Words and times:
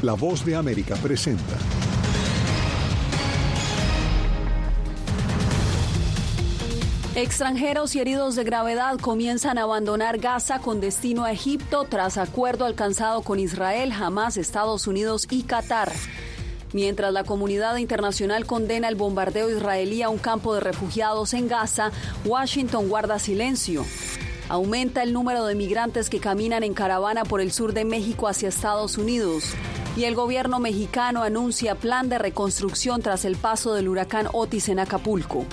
La 0.00 0.12
voz 0.12 0.44
de 0.44 0.54
América 0.54 0.94
presenta. 0.94 1.56
Extranjeros 7.16 7.96
y 7.96 7.98
heridos 7.98 8.36
de 8.36 8.44
gravedad 8.44 8.96
comienzan 9.00 9.58
a 9.58 9.62
abandonar 9.62 10.18
Gaza 10.18 10.60
con 10.60 10.80
destino 10.80 11.24
a 11.24 11.32
Egipto 11.32 11.84
tras 11.88 12.16
acuerdo 12.16 12.64
alcanzado 12.64 13.22
con 13.22 13.40
Israel, 13.40 13.90
Hamas, 13.90 14.36
Estados 14.36 14.86
Unidos 14.86 15.26
y 15.30 15.42
Qatar. 15.42 15.90
Mientras 16.72 17.12
la 17.12 17.24
comunidad 17.24 17.76
internacional 17.78 18.46
condena 18.46 18.86
el 18.86 18.94
bombardeo 18.94 19.50
israelí 19.50 20.02
a 20.02 20.10
un 20.10 20.18
campo 20.18 20.54
de 20.54 20.60
refugiados 20.60 21.34
en 21.34 21.48
Gaza, 21.48 21.90
Washington 22.24 22.88
guarda 22.88 23.18
silencio. 23.18 23.84
Aumenta 24.48 25.02
el 25.02 25.12
número 25.12 25.44
de 25.44 25.56
migrantes 25.56 26.08
que 26.08 26.20
caminan 26.20 26.62
en 26.62 26.72
caravana 26.72 27.24
por 27.24 27.40
el 27.40 27.50
sur 27.50 27.72
de 27.74 27.84
México 27.84 28.28
hacia 28.28 28.48
Estados 28.48 28.96
Unidos. 28.96 29.54
Y 29.98 30.04
el 30.04 30.14
gobierno 30.14 30.60
mexicano 30.60 31.24
anuncia 31.24 31.74
plan 31.74 32.08
de 32.08 32.18
reconstrucción 32.18 33.02
tras 33.02 33.24
el 33.24 33.34
paso 33.34 33.74
del 33.74 33.88
huracán 33.88 34.28
Otis 34.32 34.68
en 34.68 34.78
Acapulco. 34.78 35.44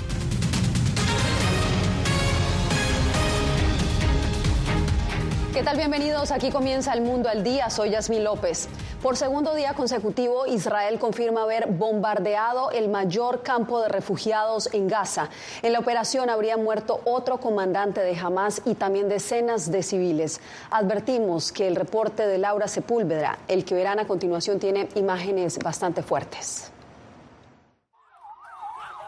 ¿Qué 5.51 5.63
tal? 5.63 5.77
Bienvenidos. 5.77 6.29
Aquí 6.29 6.51
comienza 6.51 6.93
el 6.93 7.01
mundo 7.01 7.27
al 7.27 7.43
día. 7.43 7.71
Soy 7.71 7.89
Yasmín 7.89 8.23
López. 8.23 8.69
Por 9.05 9.17
segundo 9.17 9.53
día 9.53 9.75
consecutivo, 9.75 10.47
Israel 10.47 10.97
confirma 10.97 11.43
haber 11.43 11.67
bombardeado 11.67 12.71
el 12.71 12.89
mayor 12.89 13.43
campo 13.43 13.79
de 13.79 13.87
refugiados 13.87 14.67
en 14.73 14.87
Gaza. 14.87 15.29
En 15.61 15.73
la 15.73 15.79
operación 15.79 16.31
habría 16.31 16.57
muerto 16.57 17.01
otro 17.05 17.39
comandante 17.39 18.01
de 18.01 18.17
Hamas 18.17 18.63
y 18.65 18.73
también 18.73 19.07
decenas 19.07 19.69
de 19.69 19.83
civiles. 19.83 20.41
Advertimos 20.71 21.51
que 21.51 21.67
el 21.67 21.75
reporte 21.75 22.25
de 22.25 22.39
Laura 22.39 22.67
Sepúlveda, 22.67 23.37
el 23.47 23.63
que 23.63 23.75
verán 23.75 23.99
a 23.99 24.07
continuación, 24.07 24.57
tiene 24.57 24.89
imágenes 24.95 25.59
bastante 25.59 26.01
fuertes. 26.01 26.71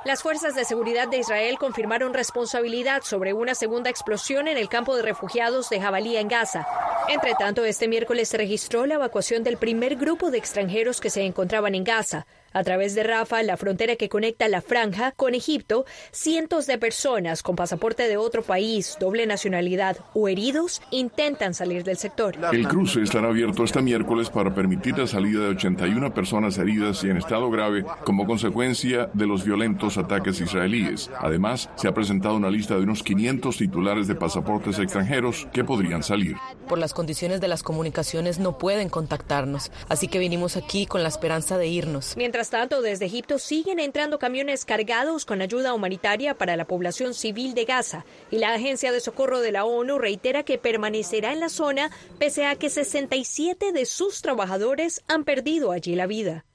Las 0.07 0.21
fuerzas 0.21 0.55
de 0.55 0.63
seguridad 0.63 1.09
de 1.09 1.17
Israel 1.17 1.57
confirmaron 1.59 2.13
responsabilidad 2.13 3.01
sobre 3.03 3.33
una 3.33 3.55
segunda 3.55 3.89
explosión 3.89 4.47
en 4.47 4.55
el 4.55 4.69
campo 4.69 4.95
de 4.95 5.01
refugiados 5.01 5.69
de 5.69 5.81
Jabalía 5.81 6.21
en 6.21 6.29
Gaza. 6.29 6.65
Entre 7.09 7.33
tanto, 7.33 7.65
este 7.65 7.89
miércoles 7.89 8.29
se 8.29 8.37
registró 8.37 8.85
la 8.85 8.93
evacuación 8.93 9.43
del 9.43 9.57
primer 9.57 9.97
grupo 9.97 10.31
de 10.31 10.37
extranjeros 10.37 11.01
que 11.01 11.09
se 11.09 11.25
encontraban 11.25 11.75
en 11.75 11.83
Gaza. 11.83 12.25
A 12.53 12.63
través 12.63 12.95
de 12.95 13.03
Rafa, 13.03 13.43
la 13.43 13.57
frontera 13.57 13.95
que 13.95 14.09
conecta 14.09 14.47
la 14.47 14.61
franja 14.61 15.11
con 15.11 15.35
Egipto, 15.35 15.85
cientos 16.11 16.67
de 16.67 16.77
personas 16.77 17.43
con 17.43 17.55
pasaporte 17.55 18.07
de 18.07 18.17
otro 18.17 18.41
país, 18.41 18.97
doble 18.99 19.25
nacionalidad 19.27 19.97
o 20.13 20.27
heridos 20.27 20.81
intentan 20.91 21.53
salir 21.53 21.83
del 21.83 21.97
sector. 21.97 22.35
El 22.51 22.67
cruce 22.67 23.01
estará 23.01 23.27
abierto 23.27 23.63
este 23.63 23.81
miércoles 23.81 24.29
para 24.29 24.53
permitir 24.53 24.97
la 24.97 25.07
salida 25.07 25.41
de 25.41 25.49
81 25.49 26.13
personas 26.13 26.57
heridas 26.57 27.03
y 27.03 27.09
en 27.09 27.17
estado 27.17 27.49
grave 27.49 27.85
como 28.05 28.25
consecuencia 28.25 29.09
de 29.13 29.27
los 29.27 29.43
violentos 29.43 29.97
ataques 29.97 30.39
israelíes. 30.39 31.09
Además, 31.19 31.69
se 31.75 31.87
ha 31.87 31.93
presentado 31.93 32.35
una 32.35 32.49
lista 32.49 32.75
de 32.75 32.81
unos 32.81 33.03
500 33.03 33.57
titulares 33.57 34.07
de 34.07 34.15
pasaportes 34.15 34.79
extranjeros 34.79 35.47
que 35.51 35.63
podrían 35.63 36.03
salir. 36.03 36.35
Por 36.67 36.77
las 36.77 36.93
condiciones 36.93 37.41
de 37.41 37.47
las 37.47 37.63
comunicaciones 37.63 38.39
no 38.39 38.57
pueden 38.57 38.89
contactarnos, 38.89 39.71
así 39.89 40.07
que 40.07 40.19
vinimos 40.19 40.57
aquí 40.57 40.85
con 40.85 41.03
la 41.03 41.09
esperanza 41.09 41.57
de 41.57 41.67
irnos. 41.67 42.15
Mientras 42.17 42.36
tanto, 42.45 42.81
desde 42.83 43.05
Egipto 43.05 43.39
siguen 43.39 43.79
entrando 43.79 44.19
camiones 44.19 44.63
cargados 44.63 45.25
con 45.25 45.41
ayuda 45.41 45.73
humanitaria 45.73 46.35
para 46.35 46.55
la 46.55 46.65
población 46.65 47.13
civil 47.13 47.55
de 47.55 47.65
Gaza 47.65 48.05
y 48.29 48.37
la 48.37 48.53
Agencia 48.53 48.91
de 48.91 48.99
Socorro 48.99 49.39
de 49.41 49.51
la 49.51 49.65
ONU 49.65 49.97
reitera 49.97 50.43
que 50.43 50.59
permanecerá 50.59 51.33
en 51.33 51.39
la 51.39 51.49
zona 51.49 51.89
pese 52.19 52.45
a 52.45 52.55
que 52.55 52.69
67 52.69 53.71
de 53.71 53.85
sus 53.87 54.21
trabajadores 54.21 55.03
han 55.07 55.23
perdido 55.23 55.71
allí 55.71 55.95
la 55.95 56.05
vida. 56.05 56.46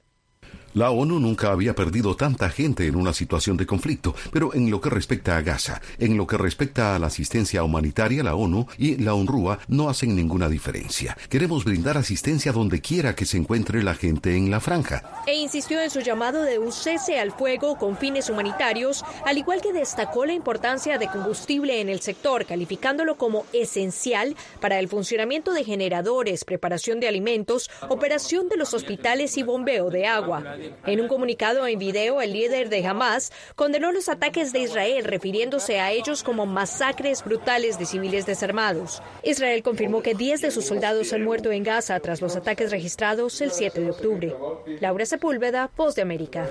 La 0.74 0.90
ONU 0.90 1.20
nunca 1.20 1.50
había 1.50 1.74
perdido 1.74 2.16
tanta 2.16 2.48
gente 2.48 2.86
en 2.86 2.96
una 2.96 3.12
situación 3.12 3.58
de 3.58 3.66
conflicto, 3.66 4.14
pero 4.32 4.54
en 4.54 4.70
lo 4.70 4.80
que 4.80 4.88
respecta 4.88 5.36
a 5.36 5.42
Gaza, 5.42 5.82
en 5.98 6.16
lo 6.16 6.26
que 6.26 6.38
respecta 6.38 6.96
a 6.96 6.98
la 6.98 7.08
asistencia 7.08 7.62
humanitaria, 7.62 8.22
la 8.22 8.34
ONU 8.34 8.66
y 8.78 8.96
la 8.96 9.12
UNRWA 9.12 9.58
no 9.68 9.90
hacen 9.90 10.16
ninguna 10.16 10.48
diferencia. 10.48 11.14
Queremos 11.28 11.64
brindar 11.64 11.98
asistencia 11.98 12.52
donde 12.52 12.80
quiera 12.80 13.14
que 13.14 13.26
se 13.26 13.36
encuentre 13.36 13.82
la 13.82 13.94
gente 13.94 14.34
en 14.34 14.50
la 14.50 14.60
franja. 14.60 15.22
E 15.26 15.34
insistió 15.34 15.78
en 15.78 15.90
su 15.90 16.00
llamado 16.00 16.40
de 16.42 16.58
un 16.58 16.72
cese 16.72 17.20
al 17.20 17.32
fuego 17.32 17.76
con 17.76 17.98
fines 17.98 18.30
humanitarios, 18.30 19.04
al 19.26 19.36
igual 19.36 19.60
que 19.60 19.74
destacó 19.74 20.24
la 20.24 20.32
importancia 20.32 20.96
de 20.96 21.08
combustible 21.08 21.82
en 21.82 21.90
el 21.90 22.00
sector, 22.00 22.46
calificándolo 22.46 23.18
como 23.18 23.44
esencial 23.52 24.36
para 24.58 24.78
el 24.78 24.88
funcionamiento 24.88 25.52
de 25.52 25.64
generadores, 25.64 26.46
preparación 26.46 26.98
de 26.98 27.08
alimentos, 27.08 27.68
operación 27.90 28.48
de 28.48 28.56
los 28.56 28.72
hospitales 28.72 29.36
y 29.36 29.42
bombeo 29.42 29.90
de 29.90 30.06
agua. 30.06 30.42
En 30.86 31.00
un 31.00 31.08
comunicado 31.08 31.66
en 31.66 31.78
video, 31.78 32.20
el 32.20 32.32
líder 32.32 32.68
de 32.68 32.86
Hamas 32.86 33.32
condenó 33.56 33.92
los 33.92 34.08
ataques 34.08 34.52
de 34.52 34.60
Israel, 34.60 35.04
refiriéndose 35.04 35.80
a 35.80 35.92
ellos 35.92 36.22
como 36.22 36.46
masacres 36.46 37.24
brutales 37.24 37.78
de 37.78 37.86
civiles 37.86 38.26
desarmados. 38.26 39.02
Israel 39.22 39.62
confirmó 39.62 40.02
que 40.02 40.14
10 40.14 40.40
de 40.42 40.50
sus 40.50 40.64
soldados 40.64 41.12
han 41.12 41.22
muerto 41.24 41.52
en 41.52 41.62
Gaza 41.62 41.98
tras 42.00 42.20
los 42.20 42.36
ataques 42.36 42.70
registrados 42.70 43.40
el 43.40 43.50
7 43.50 43.80
de 43.80 43.90
octubre. 43.90 44.34
Laura 44.80 45.06
Sepúlveda, 45.06 45.70
Voz 45.76 45.94
de 45.94 46.02
América. 46.02 46.48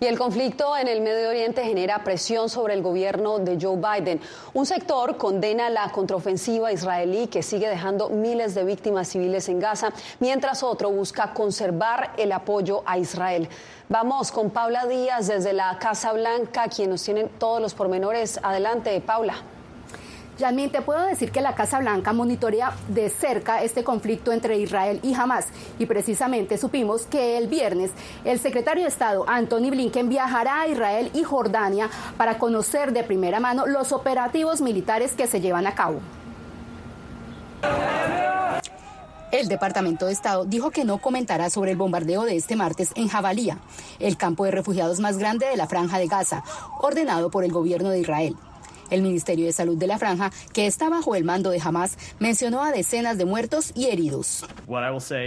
Y 0.00 0.06
el 0.06 0.18
conflicto 0.18 0.76
en 0.76 0.88
el 0.88 1.00
Medio 1.00 1.28
Oriente 1.28 1.62
genera 1.62 2.02
presión 2.02 2.48
sobre 2.48 2.74
el 2.74 2.82
gobierno 2.82 3.38
de 3.38 3.56
Joe 3.60 3.76
Biden. 3.76 4.20
Un 4.52 4.66
sector 4.66 5.16
condena 5.16 5.70
la 5.70 5.90
contraofensiva 5.90 6.72
israelí 6.72 7.28
que 7.28 7.42
sigue 7.42 7.68
dejando 7.68 8.08
miles 8.08 8.54
de 8.54 8.64
víctimas 8.64 9.08
civiles 9.08 9.48
en 9.48 9.60
Gaza, 9.60 9.92
mientras 10.20 10.62
otro 10.62 10.90
busca 10.90 11.32
conservar 11.32 12.12
el 12.16 12.32
apoyo 12.32 12.82
a 12.86 12.98
Israel. 12.98 13.48
Vamos 13.88 14.32
con 14.32 14.50
Paula 14.50 14.86
Díaz 14.86 15.28
desde 15.28 15.52
la 15.52 15.78
Casa 15.78 16.12
Blanca, 16.12 16.68
quien 16.68 16.90
nos 16.90 17.02
tiene 17.02 17.24
todos 17.38 17.60
los 17.60 17.74
pormenores. 17.74 18.40
Adelante, 18.42 19.00
Paula. 19.00 19.34
Yasmin, 20.38 20.70
te 20.70 20.82
puedo 20.82 21.04
decir 21.06 21.30
que 21.30 21.40
la 21.40 21.54
Casa 21.54 21.78
Blanca 21.78 22.12
monitorea 22.12 22.72
de 22.88 23.08
cerca 23.08 23.62
este 23.62 23.84
conflicto 23.84 24.32
entre 24.32 24.58
Israel 24.58 24.98
y 25.02 25.14
Hamas 25.14 25.46
y 25.78 25.86
precisamente 25.86 26.58
supimos 26.58 27.06
que 27.06 27.38
el 27.38 27.46
viernes 27.46 27.92
el 28.24 28.40
secretario 28.40 28.82
de 28.82 28.88
Estado 28.88 29.24
Anthony 29.28 29.70
Blinken 29.70 30.08
viajará 30.08 30.62
a 30.62 30.68
Israel 30.68 31.10
y 31.14 31.22
Jordania 31.22 31.88
para 32.16 32.38
conocer 32.38 32.92
de 32.92 33.04
primera 33.04 33.38
mano 33.38 33.66
los 33.66 33.92
operativos 33.92 34.60
militares 34.60 35.12
que 35.12 35.28
se 35.28 35.40
llevan 35.40 35.68
a 35.68 35.74
cabo. 35.74 36.00
El 39.30 39.48
Departamento 39.48 40.06
de 40.06 40.12
Estado 40.12 40.44
dijo 40.44 40.70
que 40.70 40.84
no 40.84 40.98
comentará 40.98 41.50
sobre 41.50 41.72
el 41.72 41.76
bombardeo 41.76 42.24
de 42.24 42.36
este 42.36 42.56
martes 42.56 42.90
en 42.96 43.08
Jabalía, 43.08 43.58
el 43.98 44.16
campo 44.16 44.44
de 44.44 44.52
refugiados 44.52 45.00
más 45.00 45.18
grande 45.18 45.46
de 45.46 45.56
la 45.56 45.66
franja 45.66 45.98
de 45.98 46.06
Gaza, 46.06 46.42
ordenado 46.80 47.30
por 47.30 47.44
el 47.44 47.52
gobierno 47.52 47.90
de 47.90 48.00
Israel. 48.00 48.36
El 48.90 49.02
Ministerio 49.02 49.46
de 49.46 49.52
Salud 49.52 49.76
de 49.76 49.86
la 49.86 49.98
Franja, 49.98 50.32
que 50.52 50.66
está 50.66 50.88
bajo 50.88 51.14
el 51.14 51.24
mando 51.24 51.50
de 51.50 51.60
Hamas, 51.62 51.96
mencionó 52.18 52.62
a 52.62 52.72
decenas 52.72 53.18
de 53.18 53.24
muertos 53.24 53.72
y 53.74 53.86
heridos. 53.86 54.44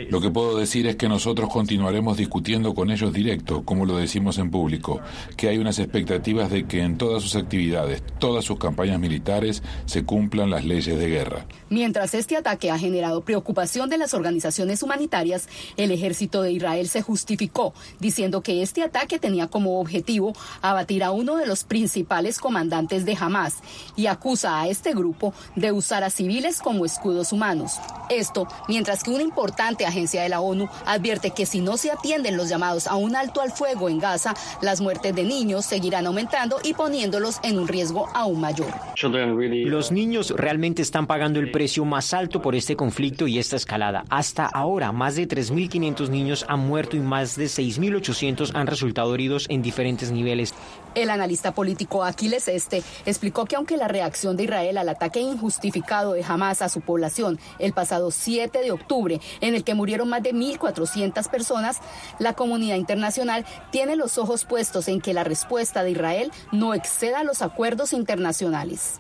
Lo 0.10 0.22
que 0.22 0.30
puedo 0.30 0.58
decir 0.58 0.88
es 0.88 0.96
que 0.96 1.10
nosotros 1.10 1.50
continuaremos 1.50 2.18
discutiendo 2.18 2.74
con 2.74 2.92
ellos 2.92 3.14
directo, 3.14 3.64
como 3.64 3.86
lo 3.86 3.98
decimos 3.98 4.38
en 4.38 4.52
público, 4.52 5.02
que 5.36 5.50
hay 5.50 5.58
unas 5.58 5.80
expectativas 5.80 6.50
de 6.50 6.66
que 6.66 6.82
en 6.82 6.98
todas 6.98 7.24
sus 7.24 7.36
actividades, 7.36 8.04
todas 8.20 8.46
sus 8.46 8.60
campañas 8.60 9.00
militares, 9.00 9.64
se 9.86 10.04
cumplan 10.04 10.50
las 10.50 10.66
leyes 10.66 10.98
de 10.98 11.10
guerra. 11.10 11.46
Mientras 11.70 12.14
este 12.14 12.38
ataque 12.38 12.72
ha 12.72 12.78
generado 12.78 13.22
preocupación 13.22 13.90
de 13.90 13.98
las 13.98 14.14
organizaciones 14.14 14.84
humanitarias, 14.84 15.50
el 15.78 15.92
ejército 15.92 16.42
de 16.42 16.52
Israel 16.52 16.88
se 16.88 17.02
justificó, 17.02 17.74
diciendo 18.00 18.42
que 18.42 18.62
este 18.62 18.84
ataque 18.84 19.20
tenía 19.20 19.48
como 19.48 19.80
objetivo 19.80 20.34
abatir 20.62 21.04
a 21.04 21.12
uno 21.12 21.38
de 21.38 21.46
los 21.46 21.64
principales 21.64 22.40
comandantes 22.40 23.06
de 23.06 23.18
Hamas 23.20 23.47
y 23.96 24.08
acusa 24.08 24.62
a 24.62 24.68
este 24.68 24.94
grupo 24.94 25.34
de 25.56 25.72
usar 25.72 26.04
a 26.04 26.10
civiles 26.10 26.62
como 26.62 26.86
escudos 26.86 27.32
humanos. 27.32 27.74
Esto 28.10 28.48
mientras 28.68 29.04
que 29.04 29.12
una 29.12 29.24
importante 29.24 29.86
agencia 29.86 30.22
de 30.22 30.30
la 30.30 30.40
ONU 30.40 30.70
advierte 30.86 31.32
que 31.32 31.46
si 31.46 31.62
no 31.62 31.78
se 31.78 31.92
atienden 31.92 32.38
los 32.38 32.50
llamados 32.50 32.88
a 32.88 32.96
un 32.96 33.16
alto 33.16 33.42
al 33.42 33.52
fuego 33.52 33.90
en 33.90 34.00
Gaza, 34.00 34.34
las 34.62 34.82
muertes 34.82 35.16
de 35.16 35.24
niños 35.24 35.66
seguirán 35.66 36.08
aumentando 36.08 36.60
y 36.64 36.74
poniéndolos 36.74 37.40
en 37.44 37.60
un 37.60 37.68
riesgo 37.68 38.08
aún 38.14 38.40
mayor. 38.40 38.74
Los 39.02 39.92
niños 39.92 40.32
realmente 40.36 40.82
están 40.82 41.08
pagando 41.08 41.40
el 41.40 41.52
precio 41.52 41.86
más 41.86 42.14
alto 42.14 42.42
por 42.42 42.56
este 42.56 42.76
conflicto 42.76 43.28
y 43.28 43.40
esta 43.40 43.56
escalada. 43.56 44.06
Hasta 44.10 44.46
ahora, 44.46 44.92
más 44.92 45.16
de 45.16 45.28
3.500 45.28 46.10
niños 46.10 46.46
han 46.48 46.60
muerto 46.60 46.96
y 46.96 47.00
más 47.00 47.36
de 47.36 47.46
6.800 47.46 48.52
han 48.54 48.68
resultado 48.68 49.14
heridos 49.14 49.46
en 49.50 49.62
diferentes 49.62 50.12
niveles. 50.12 50.54
El 50.96 51.10
analista 51.12 51.54
político 51.54 52.04
Aquiles 52.04 52.48
Este 52.48 52.82
explicó 53.06 53.37
que 53.46 53.56
aunque 53.56 53.78
la 53.78 53.88
reacción 53.88 54.38
de 54.38 54.44
Israel 54.44 54.78
al 54.78 54.90
ataque 54.90 55.20
injustificado 55.20 56.14
de 56.14 56.24
Hamas 56.24 56.62
a 56.62 56.70
su 56.70 56.82
población 56.82 57.40
el 57.60 57.74
pasado 57.74 58.12
7 58.12 58.60
de 58.60 58.72
octubre, 58.72 59.20
en 59.42 59.56
el 59.56 59.64
que 59.64 59.76
murieron 59.76 60.10
más 60.10 60.24
de 60.24 60.34
1.400 60.34 61.30
personas, 61.30 61.80
la 62.20 62.34
comunidad 62.34 62.76
internacional 62.76 63.46
tiene 63.72 63.96
los 63.96 64.18
ojos 64.18 64.46
puestos 64.46 64.88
en 64.88 65.02
que 65.02 65.14
la 65.14 65.24
respuesta 65.24 65.84
de 65.84 65.92
Israel 65.92 66.32
no 66.52 66.74
exceda 66.74 67.24
los 67.24 67.42
acuerdos 67.42 67.94
internacionales. 67.94 69.00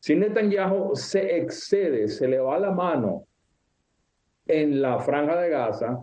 Si 0.00 0.16
Netanyahu 0.16 0.96
se 0.96 1.36
excede, 1.36 2.08
se 2.08 2.26
le 2.26 2.38
va 2.38 2.58
la 2.58 2.70
mano 2.70 3.26
en 4.46 4.82
la 4.82 4.98
franja 4.98 5.36
de 5.40 5.50
Gaza 5.50 6.00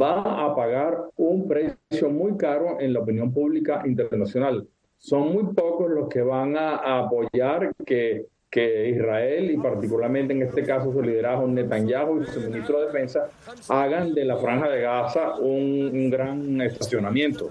va 0.00 0.44
a 0.44 0.54
pagar 0.54 0.98
un 1.16 1.46
precio 1.46 2.10
muy 2.10 2.36
caro 2.36 2.80
en 2.80 2.92
la 2.92 3.00
opinión 3.00 3.32
pública 3.32 3.82
internacional. 3.84 4.66
Son 5.04 5.34
muy 5.34 5.52
pocos 5.52 5.90
los 5.90 6.08
que 6.08 6.22
van 6.22 6.56
a, 6.56 7.00
apoyar 7.00 7.74
que, 7.84 8.24
que, 8.50 8.88
Israel 8.88 9.50
y 9.50 9.58
particularmente 9.58 10.32
en 10.32 10.40
este 10.40 10.62
caso 10.62 10.90
su 10.90 11.02
liderazgo 11.02 11.46
Netanyahu 11.46 12.22
y 12.22 12.24
su 12.24 12.40
ministro 12.40 12.80
de 12.80 12.86
Defensa 12.86 13.28
hagan 13.68 14.14
de 14.14 14.24
la 14.24 14.38
franja 14.38 14.70
de 14.70 14.80
Gaza 14.80 15.34
un, 15.40 15.90
un 15.92 16.08
gran 16.08 16.58
estacionamiento. 16.62 17.50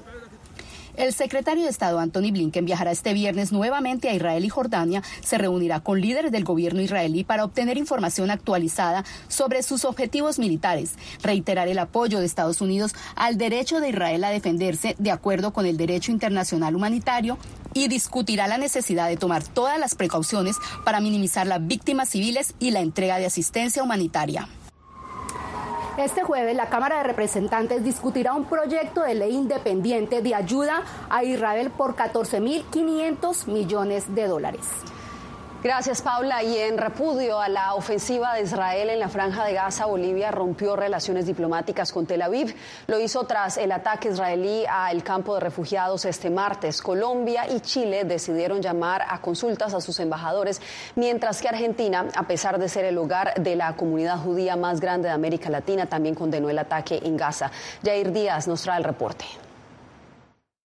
El 0.95 1.11
secretario 1.11 1.63
de 1.63 1.71
Estado 1.71 1.99
Anthony 1.99 2.31
Blinken 2.31 2.65
viajará 2.65 2.91
este 2.91 3.13
viernes 3.13 3.51
nuevamente 3.51 4.09
a 4.09 4.13
Israel 4.13 4.45
y 4.45 4.49
Jordania. 4.49 5.01
Se 5.23 5.39
reunirá 5.39 5.79
con 5.79 5.99
líderes 5.99 6.31
del 6.31 6.43
gobierno 6.43 6.81
israelí 6.81 7.23
para 7.23 7.43
obtener 7.43 7.77
información 7.77 8.29
actualizada 8.29 9.03
sobre 9.27 9.63
sus 9.63 9.85
objetivos 9.85 10.37
militares, 10.37 10.93
reiterar 11.23 11.67
el 11.67 11.79
apoyo 11.79 12.19
de 12.19 12.27
Estados 12.27 12.61
Unidos 12.61 12.93
al 13.15 13.39
derecho 13.39 13.79
de 13.79 13.89
Israel 13.89 14.23
a 14.23 14.29
defenderse 14.29 14.95
de 14.99 15.11
acuerdo 15.11 15.51
con 15.51 15.65
el 15.65 15.77
derecho 15.77 16.11
internacional 16.11 16.75
humanitario 16.75 17.39
y 17.73 17.87
discutirá 17.87 18.47
la 18.47 18.59
necesidad 18.59 19.07
de 19.07 19.17
tomar 19.17 19.43
todas 19.43 19.79
las 19.79 19.95
precauciones 19.95 20.57
para 20.85 21.01
minimizar 21.01 21.47
las 21.47 21.65
víctimas 21.65 22.09
civiles 22.09 22.53
y 22.59 22.69
la 22.69 22.81
entrega 22.81 23.17
de 23.17 23.25
asistencia 23.25 23.81
humanitaria. 23.81 24.47
Este 25.97 26.23
jueves 26.23 26.55
la 26.55 26.69
Cámara 26.69 26.97
de 26.97 27.03
Representantes 27.03 27.83
discutirá 27.83 28.33
un 28.33 28.45
proyecto 28.45 29.03
de 29.03 29.13
ley 29.13 29.35
independiente 29.35 30.23
de 30.23 30.33
ayuda 30.33 30.81
a 31.07 31.23
Israel 31.23 31.69
por 31.69 31.95
14.500 31.95 33.45
millones 33.45 34.15
de 34.15 34.27
dólares. 34.27 34.61
Gracias, 35.63 36.01
Paula. 36.01 36.43
Y 36.43 36.57
en 36.57 36.77
repudio 36.77 37.39
a 37.39 37.47
la 37.47 37.73
ofensiva 37.75 38.33
de 38.33 38.41
Israel 38.41 38.89
en 38.89 38.99
la 38.99 39.07
franja 39.07 39.45
de 39.45 39.53
Gaza, 39.53 39.85
Bolivia 39.85 40.29
rompió 40.29 40.75
relaciones 40.75 41.25
diplomáticas 41.25 41.93
con 41.93 42.05
Tel 42.05 42.21
Aviv. 42.21 42.53
Lo 42.87 42.99
hizo 42.99 43.23
tras 43.23 43.55
el 43.55 43.71
ataque 43.71 44.09
israelí 44.09 44.65
al 44.69 45.03
campo 45.03 45.35
de 45.35 45.39
refugiados 45.39 46.03
este 46.03 46.29
martes. 46.29 46.81
Colombia 46.81 47.47
y 47.49 47.61
Chile 47.61 48.03
decidieron 48.03 48.61
llamar 48.61 49.03
a 49.07 49.21
consultas 49.21 49.73
a 49.73 49.79
sus 49.79 50.01
embajadores, 50.01 50.61
mientras 50.97 51.41
que 51.41 51.47
Argentina, 51.47 52.07
a 52.13 52.23
pesar 52.23 52.59
de 52.59 52.67
ser 52.67 52.83
el 52.83 52.97
hogar 52.97 53.33
de 53.35 53.55
la 53.55 53.77
comunidad 53.77 54.17
judía 54.17 54.57
más 54.57 54.81
grande 54.81 55.07
de 55.07 55.13
América 55.13 55.49
Latina, 55.49 55.85
también 55.85 56.13
condenó 56.13 56.49
el 56.49 56.59
ataque 56.59 56.99
en 57.05 57.15
Gaza. 57.15 57.49
Jair 57.85 58.11
Díaz 58.11 58.49
nos 58.49 58.63
trae 58.63 58.79
el 58.79 58.83
reporte. 58.83 59.23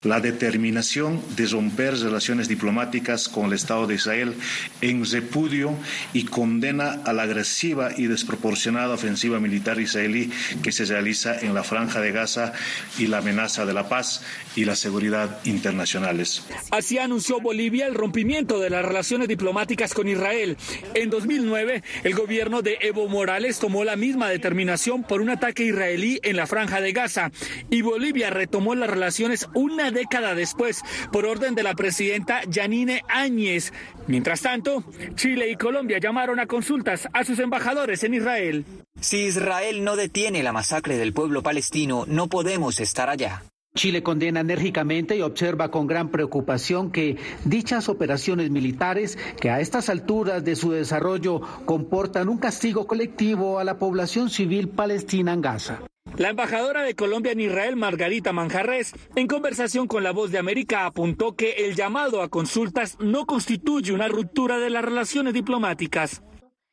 La 0.04 0.20
determinación 0.20 1.20
de 1.34 1.44
romper 1.46 1.98
relaciones 1.98 2.46
diplomáticas 2.46 3.28
con 3.28 3.46
el 3.46 3.54
Estado 3.54 3.88
de 3.88 3.96
Israel 3.96 4.32
en 4.80 5.04
repudio 5.04 5.74
y 6.12 6.26
condena 6.26 7.02
a 7.04 7.12
la 7.12 7.24
agresiva 7.24 7.90
y 7.96 8.06
desproporcionada 8.06 8.94
ofensiva 8.94 9.40
militar 9.40 9.80
israelí 9.80 10.30
que 10.62 10.70
se 10.70 10.84
realiza 10.84 11.40
en 11.40 11.52
la 11.52 11.64
franja 11.64 12.00
de 12.00 12.12
Gaza 12.12 12.52
y 12.96 13.08
la 13.08 13.18
amenaza 13.18 13.66
de 13.66 13.74
la 13.74 13.88
paz 13.88 14.22
y 14.54 14.66
la 14.66 14.76
seguridad 14.76 15.40
internacionales. 15.44 16.44
Así 16.70 16.98
anunció 16.98 17.40
Bolivia 17.40 17.88
el 17.88 17.96
rompimiento 17.96 18.60
de 18.60 18.70
las 18.70 18.84
relaciones 18.84 19.26
diplomáticas 19.26 19.94
con 19.94 20.06
Israel. 20.06 20.56
En 20.94 21.10
2009, 21.10 21.82
el 22.04 22.14
gobierno 22.14 22.62
de 22.62 22.78
Evo 22.82 23.08
Morales 23.08 23.58
tomó 23.58 23.82
la 23.82 23.96
misma 23.96 24.28
determinación 24.28 25.02
por 25.02 25.20
un 25.20 25.30
ataque 25.30 25.64
israelí 25.64 26.20
en 26.22 26.36
la 26.36 26.46
franja 26.46 26.80
de 26.80 26.92
Gaza 26.92 27.32
y 27.68 27.82
Bolivia 27.82 28.30
retomó 28.30 28.76
las 28.76 28.90
relaciones 28.90 29.48
una 29.54 29.87
década 29.90 30.34
después 30.34 30.82
por 31.12 31.26
orden 31.26 31.54
de 31.54 31.62
la 31.62 31.74
presidenta 31.74 32.42
Yanine 32.48 33.02
Áñez. 33.08 33.72
Mientras 34.06 34.42
tanto, 34.42 34.84
Chile 35.14 35.50
y 35.50 35.56
Colombia 35.56 35.98
llamaron 35.98 36.40
a 36.40 36.46
consultas 36.46 37.08
a 37.12 37.24
sus 37.24 37.38
embajadores 37.38 38.04
en 38.04 38.14
Israel. 38.14 38.64
Si 39.00 39.18
Israel 39.26 39.84
no 39.84 39.96
detiene 39.96 40.42
la 40.42 40.52
masacre 40.52 40.96
del 40.96 41.12
pueblo 41.12 41.42
palestino, 41.42 42.04
no 42.06 42.28
podemos 42.28 42.80
estar 42.80 43.10
allá. 43.10 43.42
Chile 43.74 44.02
condena 44.02 44.40
enérgicamente 44.40 45.16
y 45.16 45.22
observa 45.22 45.70
con 45.70 45.86
gran 45.86 46.08
preocupación 46.08 46.90
que 46.90 47.16
dichas 47.44 47.88
operaciones 47.88 48.50
militares, 48.50 49.16
que 49.40 49.50
a 49.50 49.60
estas 49.60 49.88
alturas 49.88 50.44
de 50.44 50.56
su 50.56 50.72
desarrollo 50.72 51.40
comportan 51.64 52.28
un 52.28 52.38
castigo 52.38 52.86
colectivo 52.86 53.60
a 53.60 53.64
la 53.64 53.78
población 53.78 54.30
civil 54.30 54.68
palestina 54.68 55.32
en 55.32 55.42
Gaza. 55.42 55.80
La 56.18 56.30
embajadora 56.30 56.82
de 56.82 56.96
Colombia 56.96 57.30
en 57.30 57.38
Israel, 57.38 57.76
Margarita 57.76 58.32
Manjarres, 58.32 58.92
en 59.14 59.28
conversación 59.28 59.86
con 59.86 60.02
La 60.02 60.10
Voz 60.10 60.32
de 60.32 60.38
América, 60.38 60.84
apuntó 60.84 61.36
que 61.36 61.52
el 61.68 61.76
llamado 61.76 62.22
a 62.22 62.28
consultas 62.28 62.96
no 62.98 63.24
constituye 63.24 63.92
una 63.92 64.08
ruptura 64.08 64.58
de 64.58 64.68
las 64.68 64.84
relaciones 64.84 65.32
diplomáticas. 65.32 66.24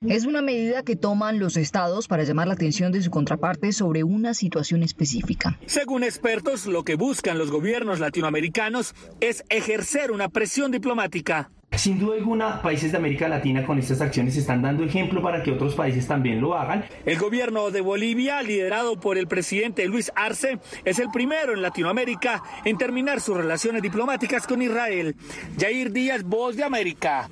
Es 0.02 0.26
una 0.26 0.42
medida 0.42 0.82
que 0.82 0.96
toman 0.96 1.38
los 1.38 1.58
estados 1.58 2.08
para 2.08 2.24
llamar 2.24 2.48
la 2.48 2.56
atención 2.56 2.92
de 2.92 3.04
su 3.04 3.12
contraparte 3.12 3.72
sobre 3.72 4.04
una 4.04 4.34
situación 4.34 4.82
específica. 4.82 5.60
Según 5.68 6.04
expertos, 6.04 6.66
lo 6.66 6.84
que 6.84 6.96
buscan 6.96 7.38
los 7.38 7.52
gobiernos 7.52 8.00
latinoamericanos 8.00 8.96
es 9.20 9.44
ejercer 9.50 10.12
una 10.12 10.28
presión 10.30 10.72
diplomática. 10.72 11.52
Sin 11.78 12.00
duda 12.00 12.16
alguna, 12.16 12.62
países 12.62 12.92
de 12.92 12.98
América 12.98 13.28
Latina 13.28 13.66
con 13.66 13.78
estas 13.78 14.00
acciones 14.00 14.38
están 14.38 14.62
dando 14.62 14.84
ejemplo 14.84 15.22
para 15.22 15.44
que 15.44 15.52
otros 15.52 15.76
países 15.76 16.08
también 16.08 16.40
lo 16.40 16.56
hagan. 16.56 16.86
El 17.06 17.20
gobierno 17.20 17.70
de 17.70 17.82
Bolivia, 17.82 18.42
liderado 18.42 19.00
por 19.00 19.18
el 19.18 19.28
presidente 19.28 19.86
Luis 19.86 20.12
Arce, 20.16 20.60
es 20.86 21.00
el 21.00 21.10
primero 21.12 21.54
en 21.54 21.62
Latinoamérica 21.62 22.44
en 22.64 22.78
terminar 22.78 23.20
sus 23.20 23.36
relaciones 23.36 23.82
diplomáticas 23.82 24.48
con 24.48 24.62
Israel. 24.62 25.16
Jair 25.60 25.92
Díaz, 25.92 26.24
Voz 26.24 26.56
de 26.56 26.64
América, 26.64 27.30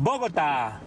Bogotá. 0.00 0.80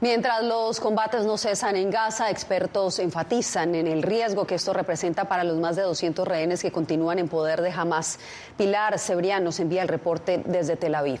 Mientras 0.00 0.42
los 0.42 0.80
combates 0.80 1.24
no 1.24 1.36
cesan 1.36 1.76
en 1.76 1.90
Gaza, 1.90 2.30
expertos 2.30 2.98
enfatizan 2.98 3.74
en 3.74 3.86
el 3.86 4.02
riesgo 4.02 4.46
que 4.46 4.56
esto 4.56 4.72
representa 4.72 5.28
para 5.28 5.44
los 5.44 5.58
más 5.58 5.76
de 5.76 5.82
200 5.82 6.26
rehenes 6.26 6.62
que 6.62 6.72
continúan 6.72 7.18
en 7.18 7.28
poder 7.28 7.60
de 7.62 7.70
Hamas. 7.70 8.18
Pilar 8.56 8.98
Cebrián 8.98 9.44
nos 9.44 9.60
envía 9.60 9.82
el 9.82 9.88
reporte 9.88 10.42
desde 10.46 10.76
Tel 10.76 10.94
Aviv. 10.94 11.20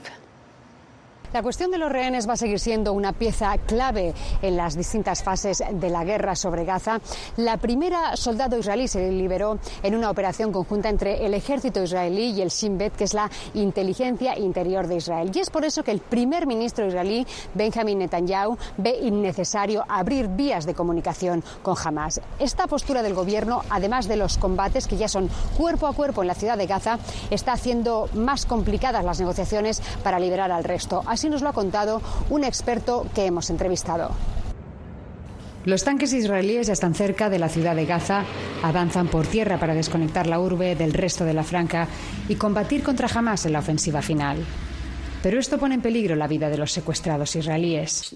La 1.34 1.42
cuestión 1.42 1.72
de 1.72 1.78
los 1.78 1.90
rehenes 1.90 2.28
va 2.28 2.34
a 2.34 2.36
seguir 2.36 2.60
siendo 2.60 2.92
una 2.92 3.12
pieza 3.12 3.58
clave 3.58 4.14
en 4.40 4.56
las 4.56 4.76
distintas 4.76 5.24
fases 5.24 5.64
de 5.68 5.90
la 5.90 6.04
guerra 6.04 6.36
sobre 6.36 6.64
Gaza. 6.64 7.00
La 7.38 7.56
primera 7.56 8.16
soldado 8.16 8.56
israelí 8.56 8.86
se 8.86 9.10
liberó 9.10 9.58
en 9.82 9.96
una 9.96 10.10
operación 10.10 10.52
conjunta 10.52 10.90
entre 10.90 11.26
el 11.26 11.34
ejército 11.34 11.82
israelí 11.82 12.30
y 12.30 12.40
el 12.40 12.50
Shin 12.50 12.78
Bet, 12.78 12.94
que 12.94 13.02
es 13.02 13.14
la 13.14 13.28
inteligencia 13.54 14.38
interior 14.38 14.86
de 14.86 14.94
Israel. 14.94 15.32
Y 15.34 15.40
es 15.40 15.50
por 15.50 15.64
eso 15.64 15.82
que 15.82 15.90
el 15.90 15.98
primer 15.98 16.46
ministro 16.46 16.86
israelí, 16.86 17.26
Benjamin 17.52 17.98
Netanyahu, 17.98 18.56
ve 18.76 18.96
innecesario 19.02 19.84
abrir 19.88 20.28
vías 20.28 20.66
de 20.66 20.74
comunicación 20.74 21.42
con 21.64 21.74
Hamas. 21.84 22.20
Esta 22.38 22.68
postura 22.68 23.02
del 23.02 23.14
gobierno, 23.14 23.62
además 23.70 24.06
de 24.06 24.14
los 24.14 24.38
combates 24.38 24.86
que 24.86 24.98
ya 24.98 25.08
son 25.08 25.28
cuerpo 25.56 25.88
a 25.88 25.94
cuerpo 25.94 26.22
en 26.22 26.28
la 26.28 26.34
ciudad 26.34 26.56
de 26.56 26.68
Gaza, 26.68 27.00
está 27.32 27.54
haciendo 27.54 28.08
más 28.14 28.46
complicadas 28.46 29.04
las 29.04 29.18
negociaciones 29.18 29.82
para 30.04 30.20
liberar 30.20 30.52
al 30.52 30.62
resto. 30.62 31.02
Así 31.04 31.23
nos 31.28 31.42
lo 31.42 31.48
ha 31.48 31.52
contado 31.52 32.00
un 32.30 32.44
experto 32.44 33.06
que 33.14 33.26
hemos 33.26 33.50
entrevistado. 33.50 34.10
Los 35.64 35.82
tanques 35.82 36.12
israelíes 36.12 36.66
ya 36.66 36.74
están 36.74 36.94
cerca 36.94 37.30
de 37.30 37.38
la 37.38 37.48
ciudad 37.48 37.74
de 37.74 37.86
Gaza, 37.86 38.24
avanzan 38.62 39.08
por 39.08 39.26
tierra 39.26 39.58
para 39.58 39.74
desconectar 39.74 40.26
la 40.26 40.38
urbe 40.38 40.76
del 40.76 40.92
resto 40.92 41.24
de 41.24 41.32
la 41.32 41.42
franja 41.42 41.88
y 42.28 42.34
combatir 42.34 42.82
contra 42.82 43.08
Hamas 43.08 43.46
en 43.46 43.54
la 43.54 43.60
ofensiva 43.60 44.02
final. 44.02 44.44
Pero 45.24 45.40
esto 45.40 45.56
pone 45.56 45.74
en 45.74 45.80
peligro 45.80 46.16
la 46.16 46.28
vida 46.28 46.50
de 46.50 46.58
los 46.58 46.70
secuestrados 46.70 47.34
israelíes. 47.34 48.14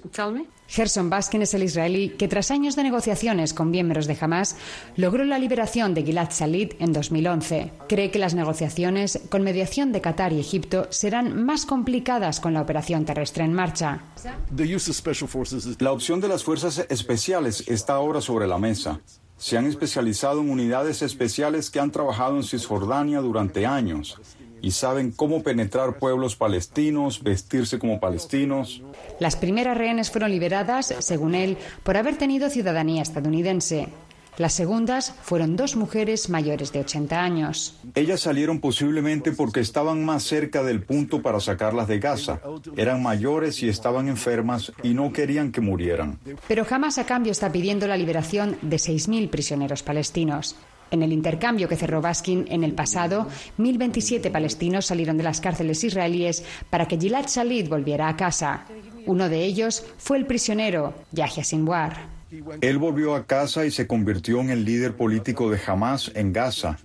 Gerson 0.66 1.08
Baskin 1.08 1.40
es 1.40 1.54
el 1.54 1.62
israelí 1.62 2.10
que 2.10 2.28
tras 2.28 2.50
años 2.50 2.76
de 2.76 2.82
negociaciones 2.82 3.54
con 3.54 3.70
miembros 3.70 4.06
de 4.06 4.14
Hamas 4.20 4.56
logró 4.94 5.24
la 5.24 5.38
liberación 5.38 5.94
de 5.94 6.02
Gilad 6.02 6.28
Shalit 6.30 6.74
en 6.78 6.92
2011. 6.92 7.72
Cree 7.88 8.10
que 8.10 8.18
las 8.18 8.34
negociaciones 8.34 9.20
con 9.30 9.42
mediación 9.42 9.90
de 9.90 10.02
Qatar 10.02 10.34
y 10.34 10.40
Egipto 10.40 10.86
serán 10.90 11.46
más 11.46 11.64
complicadas 11.64 12.40
con 12.40 12.52
la 12.52 12.60
operación 12.60 13.06
terrestre 13.06 13.42
en 13.42 13.54
marcha. 13.54 14.02
La 15.78 15.92
opción 15.92 16.20
de 16.20 16.28
las 16.28 16.44
fuerzas 16.44 16.84
especiales 16.90 17.66
está 17.68 17.94
ahora 17.94 18.20
sobre 18.20 18.46
la 18.46 18.58
mesa. 18.58 19.00
Se 19.38 19.56
han 19.56 19.64
especializado 19.64 20.42
en 20.42 20.50
unidades 20.50 21.00
especiales 21.00 21.70
que 21.70 21.80
han 21.80 21.90
trabajado 21.90 22.36
en 22.36 22.42
Cisjordania 22.42 23.20
durante 23.20 23.64
años 23.64 24.20
y 24.62 24.72
saben 24.72 25.12
cómo 25.12 25.42
penetrar 25.42 25.98
pueblos 25.98 26.36
palestinos, 26.36 27.22
vestirse 27.22 27.78
como 27.78 28.00
palestinos. 28.00 28.82
Las 29.20 29.36
primeras 29.36 29.76
rehenes 29.76 30.10
fueron 30.10 30.30
liberadas, 30.30 30.94
según 30.98 31.34
él, 31.34 31.56
por 31.82 31.96
haber 31.96 32.16
tenido 32.16 32.50
ciudadanía 32.50 33.02
estadounidense. 33.02 33.88
Las 34.38 34.52
segundas 34.52 35.12
fueron 35.22 35.56
dos 35.56 35.74
mujeres 35.74 36.30
mayores 36.30 36.72
de 36.72 36.78
80 36.78 37.20
años. 37.20 37.76
Ellas 37.96 38.20
salieron 38.20 38.60
posiblemente 38.60 39.32
porque 39.32 39.58
estaban 39.58 40.04
más 40.04 40.22
cerca 40.22 40.62
del 40.62 40.84
punto 40.84 41.22
para 41.22 41.40
sacarlas 41.40 41.88
de 41.88 41.98
Gaza. 41.98 42.40
Eran 42.76 43.02
mayores 43.02 43.64
y 43.64 43.68
estaban 43.68 44.06
enfermas 44.08 44.72
y 44.84 44.94
no 44.94 45.12
querían 45.12 45.50
que 45.50 45.60
murieran. 45.60 46.20
Pero 46.46 46.64
jamás 46.64 46.98
a 46.98 47.04
cambio 47.04 47.32
está 47.32 47.50
pidiendo 47.50 47.88
la 47.88 47.96
liberación 47.96 48.56
de 48.62 48.76
6.000 48.76 49.28
prisioneros 49.28 49.82
palestinos. 49.82 50.54
En 50.90 51.02
el 51.02 51.12
intercambio 51.12 51.68
que 51.68 51.76
cerró 51.76 52.00
Baskin 52.00 52.46
en 52.48 52.64
el 52.64 52.72
pasado, 52.72 53.26
1.027 53.58 54.30
palestinos 54.30 54.86
salieron 54.86 55.16
de 55.16 55.24
las 55.24 55.40
cárceles 55.40 55.84
israelíes 55.84 56.44
para 56.70 56.86
que 56.86 56.98
Gilad 56.98 57.26
Shalit 57.26 57.68
volviera 57.68 58.08
a 58.08 58.16
casa. 58.16 58.64
Uno 59.06 59.28
de 59.28 59.44
ellos 59.44 59.84
fue 59.98 60.18
el 60.18 60.26
prisionero 60.26 60.94
Yahya 61.12 61.44
Sinwar. 61.44 62.18
Él 62.60 62.78
volvió 62.78 63.14
a 63.14 63.24
casa 63.24 63.64
y 63.64 63.70
se 63.70 63.86
convirtió 63.86 64.40
en 64.40 64.50
el 64.50 64.64
líder 64.64 64.96
político 64.96 65.50
de 65.50 65.58
Hamas 65.66 66.10
en 66.14 66.32
Gaza. 66.32 66.78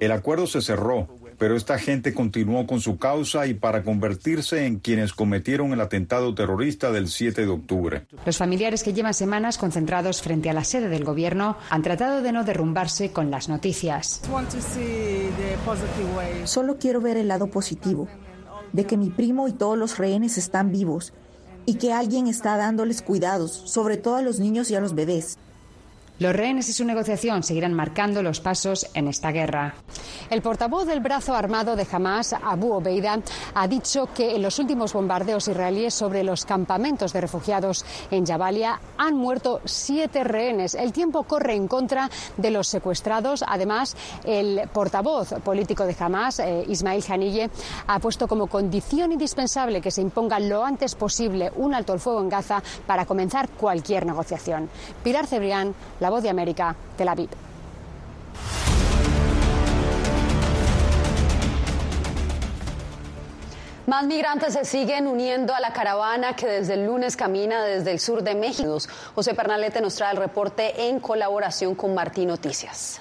El 0.00 0.12
acuerdo 0.12 0.46
se 0.46 0.62
cerró, 0.62 1.08
pero 1.40 1.56
esta 1.56 1.78
gente 1.78 2.12
continuó 2.12 2.66
con 2.66 2.82
su 2.82 2.98
causa 2.98 3.46
y 3.46 3.54
para 3.54 3.82
convertirse 3.82 4.66
en 4.66 4.78
quienes 4.78 5.14
cometieron 5.14 5.72
el 5.72 5.80
atentado 5.80 6.34
terrorista 6.34 6.92
del 6.92 7.08
7 7.08 7.46
de 7.46 7.48
octubre. 7.48 8.06
Los 8.26 8.36
familiares 8.36 8.82
que 8.82 8.92
llevan 8.92 9.14
semanas 9.14 9.56
concentrados 9.56 10.20
frente 10.20 10.50
a 10.50 10.52
la 10.52 10.64
sede 10.64 10.90
del 10.90 11.02
gobierno 11.02 11.56
han 11.70 11.80
tratado 11.80 12.20
de 12.20 12.32
no 12.32 12.44
derrumbarse 12.44 13.10
con 13.10 13.30
las 13.30 13.48
noticias. 13.48 14.20
Solo 16.44 16.76
quiero 16.76 17.00
ver 17.00 17.16
el 17.16 17.28
lado 17.28 17.46
positivo, 17.46 18.06
de 18.74 18.84
que 18.84 18.98
mi 18.98 19.08
primo 19.08 19.48
y 19.48 19.52
todos 19.52 19.78
los 19.78 19.96
rehenes 19.96 20.36
están 20.36 20.70
vivos 20.70 21.14
y 21.64 21.76
que 21.76 21.94
alguien 21.94 22.26
está 22.26 22.58
dándoles 22.58 23.00
cuidados, 23.00 23.50
sobre 23.50 23.96
todo 23.96 24.16
a 24.16 24.22
los 24.22 24.40
niños 24.40 24.70
y 24.70 24.74
a 24.74 24.80
los 24.80 24.94
bebés. 24.94 25.38
Los 26.20 26.36
rehenes 26.36 26.68
y 26.68 26.74
su 26.74 26.84
negociación 26.84 27.42
seguirán 27.42 27.72
marcando 27.72 28.22
los 28.22 28.40
pasos 28.40 28.86
en 28.92 29.08
esta 29.08 29.32
guerra. 29.32 29.72
El 30.28 30.42
portavoz 30.42 30.86
del 30.86 31.00
brazo 31.00 31.34
armado 31.34 31.76
de 31.76 31.86
Hamas, 31.90 32.34
Abu 32.34 32.74
Obeida, 32.74 33.18
ha 33.54 33.66
dicho 33.66 34.06
que 34.14 34.36
en 34.36 34.42
los 34.42 34.58
últimos 34.58 34.92
bombardeos 34.92 35.48
israelíes 35.48 35.94
sobre 35.94 36.22
los 36.22 36.44
campamentos 36.44 37.14
de 37.14 37.22
refugiados 37.22 37.86
en 38.10 38.26
Jabalia 38.26 38.78
han 38.98 39.16
muerto 39.16 39.62
siete 39.64 40.22
rehenes. 40.22 40.74
El 40.74 40.92
tiempo 40.92 41.22
corre 41.22 41.54
en 41.54 41.66
contra 41.66 42.10
de 42.36 42.50
los 42.50 42.68
secuestrados. 42.68 43.42
Además, 43.48 43.96
el 44.22 44.68
portavoz 44.74 45.32
político 45.42 45.86
de 45.86 45.96
Hamas, 45.98 46.40
eh, 46.40 46.66
Ismail 46.68 47.02
Hanille, 47.08 47.48
ha 47.86 47.98
puesto 47.98 48.28
como 48.28 48.46
condición 48.46 49.10
indispensable 49.10 49.80
que 49.80 49.90
se 49.90 50.02
imponga 50.02 50.38
lo 50.38 50.66
antes 50.66 50.96
posible 50.96 51.50
un 51.56 51.74
alto 51.74 51.94
el 51.94 52.00
fuego 52.00 52.20
en 52.20 52.28
Gaza 52.28 52.62
para 52.86 53.06
comenzar 53.06 53.48
cualquier 53.48 54.04
negociación. 54.04 54.68
Pilar 55.02 55.26
Cebrián, 55.26 55.74
la 55.98 56.09
Voz 56.10 56.24
de 56.24 56.28
América, 56.28 56.74
Tel 56.96 57.08
Aviv. 57.08 57.30
Más 63.86 64.04
migrantes 64.06 64.54
se 64.54 64.64
siguen 64.64 65.06
uniendo 65.06 65.54
a 65.54 65.60
la 65.60 65.72
caravana 65.72 66.34
que 66.34 66.46
desde 66.46 66.74
el 66.74 66.86
lunes 66.86 67.16
camina 67.16 67.64
desde 67.64 67.92
el 67.92 68.00
sur 68.00 68.22
de 68.22 68.34
México. 68.34 68.78
José 69.14 69.34
Pernalete 69.34 69.80
nos 69.80 69.94
trae 69.94 70.12
el 70.12 70.16
reporte 70.16 70.88
en 70.88 71.00
colaboración 71.00 71.74
con 71.74 71.94
Martín 71.94 72.28
Noticias. 72.28 73.00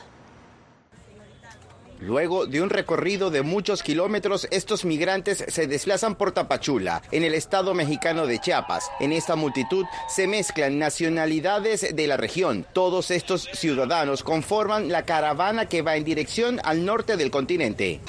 Luego 2.00 2.46
de 2.46 2.62
un 2.62 2.70
recorrido 2.70 3.30
de 3.30 3.42
muchos 3.42 3.84
kilómetros, 3.84 4.48
estos 4.52 4.86
migrantes 4.86 5.44
se 5.48 5.68
desplazan 5.68 6.16
por 6.16 6.32
Tapachula, 6.32 7.02
en 7.12 7.24
el 7.24 7.34
estado 7.34 7.74
mexicano 7.74 8.26
de 8.26 8.40
Chiapas. 8.40 8.90
En 9.02 9.12
esta 9.12 9.36
multitud 9.36 9.86
se 10.08 10.26
mezclan 10.26 10.80
nacionalidades 10.80 11.94
de 11.94 12.08
la 12.08 12.16
región. 12.16 12.66
Todos 12.72 13.12
estos 13.12 13.50
ciudadanos 13.54 14.24
conforman 14.24 14.88
la 14.90 15.04
caravana 15.04 15.66
que 15.66 15.82
va 15.82 15.98
en 15.98 16.06
dirección 16.06 16.62
al 16.64 16.86
norte 16.86 17.18
del 17.18 17.32
continente. 17.32 18.00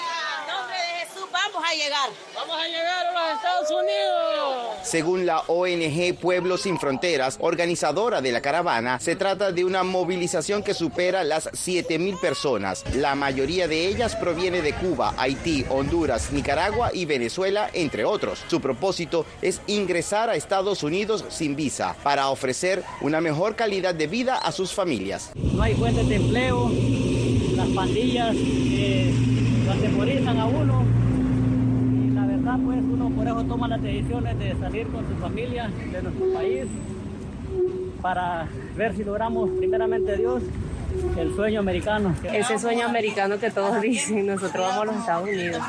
Vamos 1.52 1.69
a 1.69 1.75
llegar. 1.75 2.11
Vamos 2.35 2.57
a 2.57 2.66
llegar 2.66 3.07
a 3.07 3.12
los 3.12 3.37
Estados 3.37 3.71
Unidos. 3.71 4.76
Según 4.83 5.26
la 5.26 5.40
ONG 5.47 6.14
Pueblos 6.19 6.62
Sin 6.62 6.78
Fronteras, 6.78 7.38
organizadora 7.40 8.21
de 8.21 8.33
la 8.33 8.40
caravana, 8.40 9.00
se 9.00 9.16
trata 9.16 9.52
de 9.52 9.64
una 9.64 9.83
movilización 9.83 10.62
que 10.62 10.75
supera 10.75 11.25
las 11.25 11.50
7.000 11.52 12.21
personas. 12.21 12.85
La 12.95 13.14
mayoría 13.14 13.69
de 13.69 13.87
ellas 13.87 14.16
proviene 14.16 14.62
de 14.62 14.75
Cuba, 14.75 15.14
Haití, 15.16 15.64
Honduras, 15.69 16.33
Nicaragua 16.33 16.90
y 16.92 17.04
Venezuela, 17.04 17.71
entre 17.73 18.04
otros. 18.04 18.42
Su 18.49 18.61
propósito 18.61 19.26
es 19.42 19.61
ingresar 19.66 20.30
a 20.30 20.37
Estados 20.37 20.83
Unidos 20.83 21.25
sin 21.28 21.57
visa 21.57 21.97
para 22.02 22.28
ofrecer 22.28 22.83
una 23.00 23.21
mejor 23.21 23.57
calidad 23.57 23.95
de 23.95 24.07
vida 24.07 24.37
a 24.37 24.52
sus 24.52 24.73
familias. 24.73 25.30
No 25.35 25.62
hay 25.62 25.75
fuentes 25.75 26.09
de 26.09 26.16
empleo, 26.16 26.71
las 27.57 27.69
pandillas 27.69 28.35
eh, 28.37 29.12
lo 29.66 29.73
atemorizan 29.73 30.38
a 30.38 30.47
uno 30.47 30.85
y 32.07 32.11
la 32.11 32.26
verdad 32.26 32.59
pues 32.64 32.78
uno 32.83 33.09
por 33.20 33.28
eso 33.28 33.44
toma 33.44 33.68
las 33.68 33.82
decisiones 33.82 34.38
de 34.38 34.56
salir 34.58 34.86
con 34.86 35.06
su 35.06 35.14
familia 35.16 35.68
de 35.68 36.02
nuestro 36.02 36.32
país 36.32 36.64
para 38.00 38.48
ver 38.74 38.96
si 38.96 39.04
logramos 39.04 39.50
primeramente 39.58 40.16
Dios 40.16 40.42
el 41.18 41.36
sueño 41.36 41.60
americano. 41.60 42.14
Ese 42.24 42.58
sueño 42.58 42.86
americano 42.86 43.38
que 43.38 43.50
todos 43.50 43.78
dicen, 43.82 44.26
nosotros 44.26 44.66
vamos 44.66 44.80
a 44.80 44.84
los 44.86 44.96
Estados 44.96 45.28
Unidos 45.28 45.62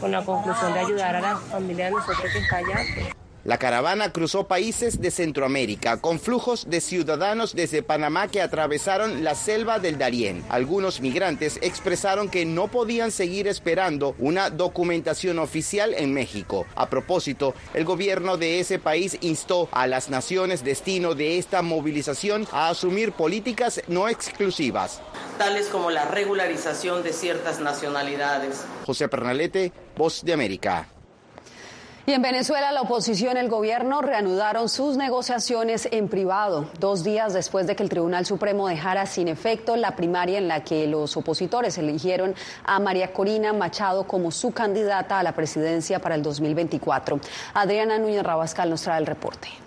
con 0.00 0.10
la 0.10 0.24
conclusión 0.24 0.72
de 0.72 0.80
ayudar 0.80 1.16
a 1.16 1.20
la 1.20 1.36
familia 1.36 1.84
de 1.84 1.90
nosotros 1.90 2.32
que 2.32 2.38
está 2.38 2.56
allá. 2.56 3.15
La 3.46 3.58
caravana 3.58 4.10
cruzó 4.10 4.48
países 4.48 5.00
de 5.00 5.12
Centroamérica 5.12 6.00
con 6.00 6.18
flujos 6.18 6.68
de 6.68 6.80
ciudadanos 6.80 7.54
desde 7.54 7.84
Panamá 7.84 8.26
que 8.26 8.42
atravesaron 8.42 9.22
la 9.22 9.36
selva 9.36 9.78
del 9.78 9.98
Darién. 9.98 10.44
Algunos 10.48 11.00
migrantes 11.00 11.60
expresaron 11.62 12.28
que 12.28 12.44
no 12.44 12.66
podían 12.66 13.12
seguir 13.12 13.46
esperando 13.46 14.16
una 14.18 14.50
documentación 14.50 15.38
oficial 15.38 15.94
en 15.94 16.12
México. 16.12 16.66
A 16.74 16.90
propósito, 16.90 17.54
el 17.72 17.84
gobierno 17.84 18.36
de 18.36 18.58
ese 18.58 18.80
país 18.80 19.16
instó 19.20 19.68
a 19.70 19.86
las 19.86 20.10
naciones 20.10 20.64
destino 20.64 21.14
de 21.14 21.38
esta 21.38 21.62
movilización 21.62 22.48
a 22.50 22.70
asumir 22.70 23.12
políticas 23.12 23.80
no 23.86 24.08
exclusivas. 24.08 25.00
tales 25.38 25.68
como 25.68 25.92
la 25.92 26.04
regularización 26.04 27.04
de 27.04 27.12
ciertas 27.12 27.60
nacionalidades. 27.60 28.64
José 28.84 29.06
Pernalete, 29.06 29.70
Voz 29.96 30.24
de 30.24 30.32
América. 30.32 30.88
Y 32.08 32.12
en 32.12 32.22
Venezuela, 32.22 32.70
la 32.70 32.82
oposición 32.82 33.36
y 33.36 33.40
el 33.40 33.48
gobierno 33.48 34.00
reanudaron 34.00 34.68
sus 34.68 34.96
negociaciones 34.96 35.88
en 35.90 36.06
privado, 36.06 36.70
dos 36.78 37.02
días 37.02 37.34
después 37.34 37.66
de 37.66 37.74
que 37.74 37.82
el 37.82 37.88
Tribunal 37.88 38.24
Supremo 38.24 38.68
dejara 38.68 39.06
sin 39.06 39.26
efecto 39.26 39.74
la 39.74 39.96
primaria 39.96 40.38
en 40.38 40.46
la 40.46 40.62
que 40.62 40.86
los 40.86 41.16
opositores 41.16 41.76
eligieron 41.78 42.36
a 42.64 42.78
María 42.78 43.12
Corina 43.12 43.52
Machado 43.52 44.06
como 44.06 44.30
su 44.30 44.52
candidata 44.52 45.18
a 45.18 45.24
la 45.24 45.32
presidencia 45.32 45.98
para 45.98 46.14
el 46.14 46.22
2024. 46.22 47.18
Adriana 47.54 47.98
Núñez 47.98 48.22
Rabascal 48.22 48.70
nos 48.70 48.82
trae 48.82 49.00
el 49.00 49.06
reporte. 49.06 49.65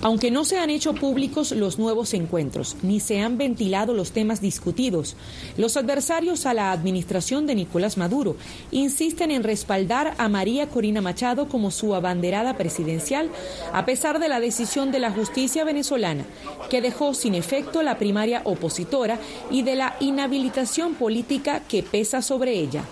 Aunque 0.00 0.30
no 0.30 0.44
se 0.44 0.58
han 0.58 0.70
hecho 0.70 0.94
públicos 0.94 1.50
los 1.52 1.78
nuevos 1.78 2.14
encuentros, 2.14 2.76
ni 2.82 3.00
se 3.00 3.20
han 3.20 3.36
ventilado 3.36 3.94
los 3.94 4.12
temas 4.12 4.40
discutidos, 4.40 5.16
los 5.56 5.76
adversarios 5.76 6.46
a 6.46 6.54
la 6.54 6.70
administración 6.70 7.46
de 7.46 7.56
Nicolás 7.56 7.96
Maduro 7.96 8.36
insisten 8.70 9.32
en 9.32 9.42
respaldar 9.42 10.14
a 10.18 10.28
María 10.28 10.68
Corina 10.68 11.00
Machado 11.00 11.48
como 11.48 11.72
su 11.72 11.96
abanderada 11.96 12.56
presidencial, 12.56 13.30
a 13.72 13.84
pesar 13.84 14.20
de 14.20 14.28
la 14.28 14.38
decisión 14.38 14.92
de 14.92 15.00
la 15.00 15.10
justicia 15.10 15.64
venezolana, 15.64 16.24
que 16.70 16.80
dejó 16.80 17.12
sin 17.12 17.34
efecto 17.34 17.82
la 17.82 17.98
primaria 17.98 18.42
opositora 18.44 19.18
y 19.50 19.62
de 19.62 19.74
la 19.74 19.96
inhabilitación 19.98 20.94
política 20.94 21.62
que 21.68 21.82
pesa 21.82 22.22
sobre 22.22 22.52
ella. 22.52 22.84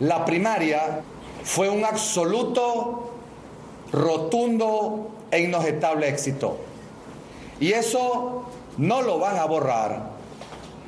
La 0.00 0.24
primaria 0.24 1.02
fue 1.44 1.68
un 1.68 1.84
absoluto, 1.84 3.17
rotundo 3.92 5.10
e 5.30 5.40
inobjetable 5.40 6.08
éxito. 6.08 6.58
Y 7.60 7.72
eso 7.72 8.44
no 8.76 9.02
lo 9.02 9.18
van 9.18 9.36
a 9.36 9.44
borrar 9.44 10.10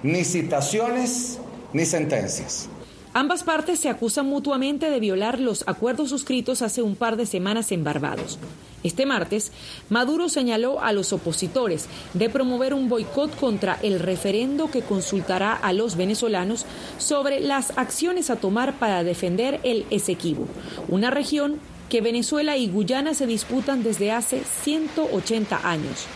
ni 0.02 0.25
citaciones 0.25 1.38
ni 1.73 1.85
sentencias. 1.85 2.69
Ambas 3.12 3.42
partes 3.42 3.80
se 3.80 3.88
acusan 3.88 4.26
mutuamente 4.26 4.88
de 4.88 5.00
violar 5.00 5.40
los 5.40 5.64
acuerdos 5.66 6.11
suscritos 6.11 6.62
hace 6.62 6.80
un 6.80 6.95
par 6.95 7.16
de 7.16 7.26
semanas 7.26 7.73
en 7.73 7.83
Barbados. 7.83 8.38
Este 8.85 9.04
martes, 9.04 9.50
Maduro 9.90 10.28
señaló 10.28 10.80
a 10.80 10.92
los 10.92 11.12
opositores 11.12 11.87
de 12.14 12.30
promover 12.30 12.73
un 12.73 12.88
boicot 12.88 13.35
contra 13.37 13.78
el 13.83 13.99
referendo 13.99 14.71
que 14.71 14.83
consultará 14.83 15.52
a 15.52 15.73
los 15.73 15.97
venezolanos 15.97 16.64
sobre 16.97 17.40
las 17.40 17.76
acciones 17.76 18.30
a 18.30 18.37
tomar 18.37 18.78
para 18.78 19.02
defender 19.02 19.61
el 19.64 19.85
Esequibo, 19.90 20.47
una 20.88 21.11
región 21.11 21.59
que 21.90 22.00
Venezuela 22.00 22.56
y 22.56 22.68
Guyana 22.68 23.12
se 23.12 23.26
disputan 23.26 23.82
desde 23.82 24.12
hace 24.12 24.42
180 24.44 25.68
años. 25.68 26.06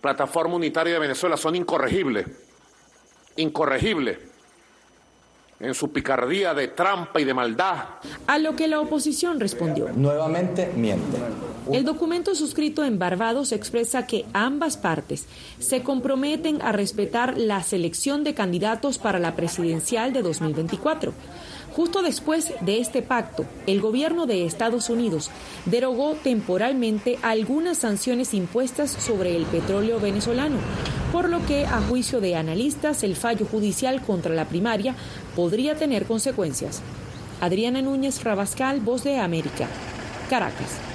Plataforma 0.00 0.56
Unitaria 0.56 0.94
de 0.94 0.98
Venezuela 0.98 1.36
son 1.36 1.54
incorregibles, 1.54 2.26
incorregibles 3.36 4.18
en 5.60 5.74
su 5.74 5.92
picardía 5.92 6.54
de 6.54 6.66
trampa 6.68 7.20
y 7.20 7.24
de 7.24 7.34
maldad. 7.34 7.84
A 8.26 8.38
lo 8.38 8.56
que 8.56 8.66
la 8.66 8.80
oposición 8.80 9.38
respondió. 9.38 9.90
Nuevamente 9.94 10.72
miente. 10.74 11.18
El 11.70 11.84
documento 11.84 12.34
suscrito 12.34 12.84
en 12.84 12.98
Barbados 12.98 13.52
expresa 13.52 14.04
que 14.06 14.24
ambas 14.32 14.76
partes 14.76 15.26
se 15.60 15.84
comprometen 15.84 16.60
a 16.62 16.72
respetar 16.72 17.38
la 17.38 17.62
selección 17.62 18.24
de 18.24 18.34
candidatos 18.34 18.98
para 18.98 19.20
la 19.20 19.36
presidencial 19.36 20.12
de 20.12 20.22
2024. 20.22 21.14
Justo 21.74 22.02
después 22.02 22.52
de 22.60 22.80
este 22.80 23.00
pacto, 23.00 23.46
el 23.66 23.80
gobierno 23.80 24.26
de 24.26 24.44
Estados 24.44 24.90
Unidos 24.90 25.30
derogó 25.64 26.14
temporalmente 26.14 27.18
algunas 27.22 27.78
sanciones 27.78 28.34
impuestas 28.34 28.90
sobre 28.90 29.34
el 29.36 29.46
petróleo 29.46 29.98
venezolano, 29.98 30.58
por 31.12 31.30
lo 31.30 31.44
que, 31.46 31.64
a 31.64 31.80
juicio 31.80 32.20
de 32.20 32.36
analistas, 32.36 33.02
el 33.02 33.16
fallo 33.16 33.46
judicial 33.46 34.02
contra 34.02 34.34
la 34.34 34.48
primaria 34.48 34.94
podría 35.34 35.74
tener 35.74 36.04
consecuencias. 36.04 36.82
Adriana 37.40 37.80
Núñez 37.80 38.22
Rabascal, 38.22 38.80
Voz 38.80 39.02
de 39.04 39.18
América, 39.18 39.66
Caracas. 40.28 40.91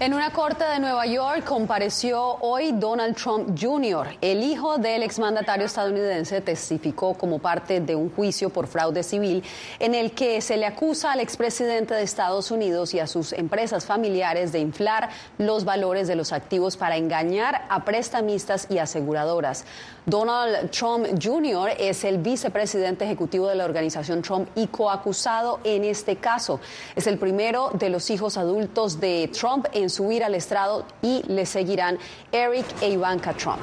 En 0.00 0.14
una 0.14 0.30
corte 0.30 0.62
de 0.62 0.78
Nueva 0.78 1.06
York 1.06 1.42
compareció 1.42 2.36
hoy 2.40 2.70
Donald 2.70 3.16
Trump 3.16 3.58
Jr. 3.60 4.16
El 4.20 4.44
hijo 4.44 4.78
del 4.78 5.02
exmandatario 5.02 5.66
estadounidense 5.66 6.40
testificó 6.40 7.14
como 7.14 7.40
parte 7.40 7.80
de 7.80 7.96
un 7.96 8.08
juicio 8.08 8.48
por 8.48 8.68
fraude 8.68 9.02
civil 9.02 9.42
en 9.80 9.96
el 9.96 10.12
que 10.12 10.40
se 10.40 10.56
le 10.56 10.66
acusa 10.66 11.10
al 11.10 11.18
expresidente 11.18 11.94
de 11.94 12.04
Estados 12.04 12.52
Unidos 12.52 12.94
y 12.94 13.00
a 13.00 13.08
sus 13.08 13.32
empresas 13.32 13.86
familiares 13.86 14.52
de 14.52 14.60
inflar 14.60 15.08
los 15.36 15.64
valores 15.64 16.06
de 16.06 16.14
los 16.14 16.32
activos 16.32 16.76
para 16.76 16.96
engañar 16.96 17.66
a 17.68 17.84
prestamistas 17.84 18.68
y 18.70 18.78
aseguradoras. 18.78 19.64
Donald 20.06 20.70
Trump 20.70 21.06
Jr. 21.20 21.72
es 21.76 22.04
el 22.04 22.18
vicepresidente 22.18 23.04
ejecutivo 23.04 23.48
de 23.48 23.56
la 23.56 23.64
organización 23.64 24.22
Trump 24.22 24.48
y 24.54 24.68
coacusado 24.68 25.58
en 25.64 25.84
este 25.84 26.16
caso. 26.16 26.60
Es 26.96 27.06
el 27.08 27.18
primero 27.18 27.70
de 27.74 27.90
los 27.90 28.08
hijos 28.10 28.38
adultos 28.38 29.00
de 29.00 29.28
Trump 29.36 29.66
en 29.72 29.87
subir 29.88 30.24
al 30.24 30.34
estrado 30.34 30.84
y 31.02 31.22
le 31.26 31.46
seguirán 31.46 31.98
Eric 32.32 32.66
e 32.80 32.90
Ivanka 32.90 33.34
Trump. 33.34 33.62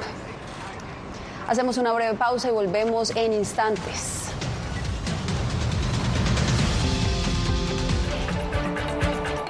Hacemos 1.48 1.78
una 1.78 1.92
breve 1.92 2.14
pausa 2.14 2.48
y 2.48 2.52
volvemos 2.52 3.14
en 3.14 3.32
instantes. 3.32 4.25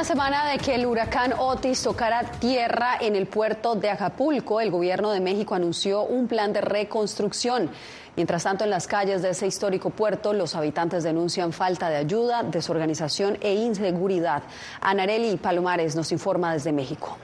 una 0.00 0.06
semana 0.06 0.46
de 0.46 0.56
que 0.56 0.76
el 0.76 0.86
huracán 0.86 1.34
Otis 1.38 1.82
tocara 1.82 2.22
tierra 2.22 2.96
en 3.02 3.14
el 3.14 3.26
puerto 3.26 3.74
de 3.74 3.90
Acapulco, 3.90 4.58
el 4.62 4.70
gobierno 4.70 5.10
de 5.10 5.20
México 5.20 5.54
anunció 5.54 6.04
un 6.04 6.26
plan 6.26 6.54
de 6.54 6.62
reconstrucción. 6.62 7.68
Mientras 8.16 8.44
tanto, 8.44 8.64
en 8.64 8.70
las 8.70 8.86
calles 8.86 9.20
de 9.20 9.28
ese 9.28 9.46
histórico 9.46 9.90
puerto, 9.90 10.32
los 10.32 10.56
habitantes 10.56 11.04
denuncian 11.04 11.52
falta 11.52 11.90
de 11.90 11.96
ayuda, 11.96 12.42
desorganización 12.44 13.36
e 13.42 13.52
inseguridad. 13.52 14.42
Anareli 14.80 15.36
Palomares 15.36 15.94
nos 15.94 16.10
informa 16.12 16.54
desde 16.54 16.72
México. 16.72 17.18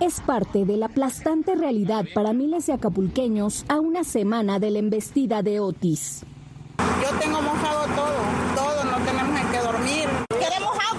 Es 0.00 0.20
parte 0.20 0.64
de 0.64 0.76
la 0.76 0.86
aplastante 0.86 1.54
realidad 1.54 2.04
para 2.16 2.32
miles 2.32 2.66
de 2.66 2.72
acapulqueños 2.72 3.64
a 3.68 3.78
una 3.78 4.02
semana 4.02 4.58
de 4.58 4.72
la 4.72 4.80
embestida 4.80 5.42
de 5.42 5.60
Otis. 5.60 6.24
Yo 6.78 7.16
tengo 7.20 7.40
mojado 7.42 7.84
todo, 7.94 8.56
todo, 8.56 8.84
no 8.84 9.04
tenemos 9.04 9.40
en 9.40 9.50
qué 9.52 9.58
dormir. 9.60 10.08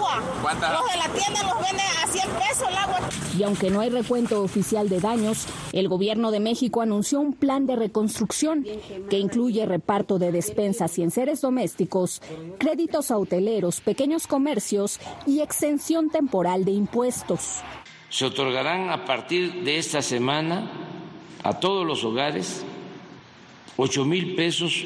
Los 0.08 0.92
de 0.92 0.98
la 0.98 1.10
tienda 1.14 1.44
nos 1.44 1.62
venden 1.62 1.86
a 2.04 2.08
100 2.08 2.30
pesos 2.30 2.70
el 2.70 2.78
agua. 2.78 3.00
Y 3.38 3.44
aunque 3.44 3.70
no 3.70 3.82
hay 3.82 3.90
recuento 3.90 4.42
oficial 4.42 4.90
de 4.90 5.00
daños, 5.00 5.46
el 5.74 5.90
gobierno 5.90 6.32
de 6.32 6.40
México 6.40 6.82
anunció 6.82 7.20
un 7.20 7.34
plan 7.34 7.66
de 7.66 7.76
reconstrucción 7.76 8.66
que 9.10 9.20
incluye 9.20 9.66
reparto 9.66 10.18
de 10.18 10.32
despensas 10.32 10.98
y 10.98 11.04
enseres 11.04 11.42
domésticos, 11.42 12.22
créditos 12.58 13.12
a 13.12 13.18
hoteleros, 13.18 13.82
pequeños 13.82 14.28
comercios 14.28 15.00
y 15.26 15.42
exención 15.42 16.10
temporal 16.10 16.66
de 16.66 16.72
impuestos. 16.72 17.62
Se 18.10 18.26
otorgarán 18.26 18.90
a 18.90 19.06
partir 19.06 19.64
de 19.64 19.78
esta 19.78 20.02
semana 20.02 20.72
a 21.44 21.60
todos 21.60 21.86
los 21.86 22.04
hogares 22.04 22.64
8 23.76 24.06
mil 24.06 24.36
pesos 24.36 24.84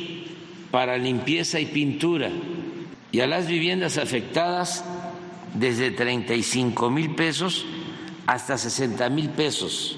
para 0.71 0.97
limpieza 0.97 1.59
y 1.59 1.67
pintura 1.67 2.29
y 3.11 3.19
a 3.19 3.27
las 3.27 3.47
viviendas 3.47 3.97
afectadas 3.97 4.83
desde 5.53 5.91
35 5.91 6.89
mil 6.89 7.15
pesos 7.15 7.65
hasta 8.27 8.57
60 8.57 9.09
mil 9.09 9.29
pesos. 9.29 9.97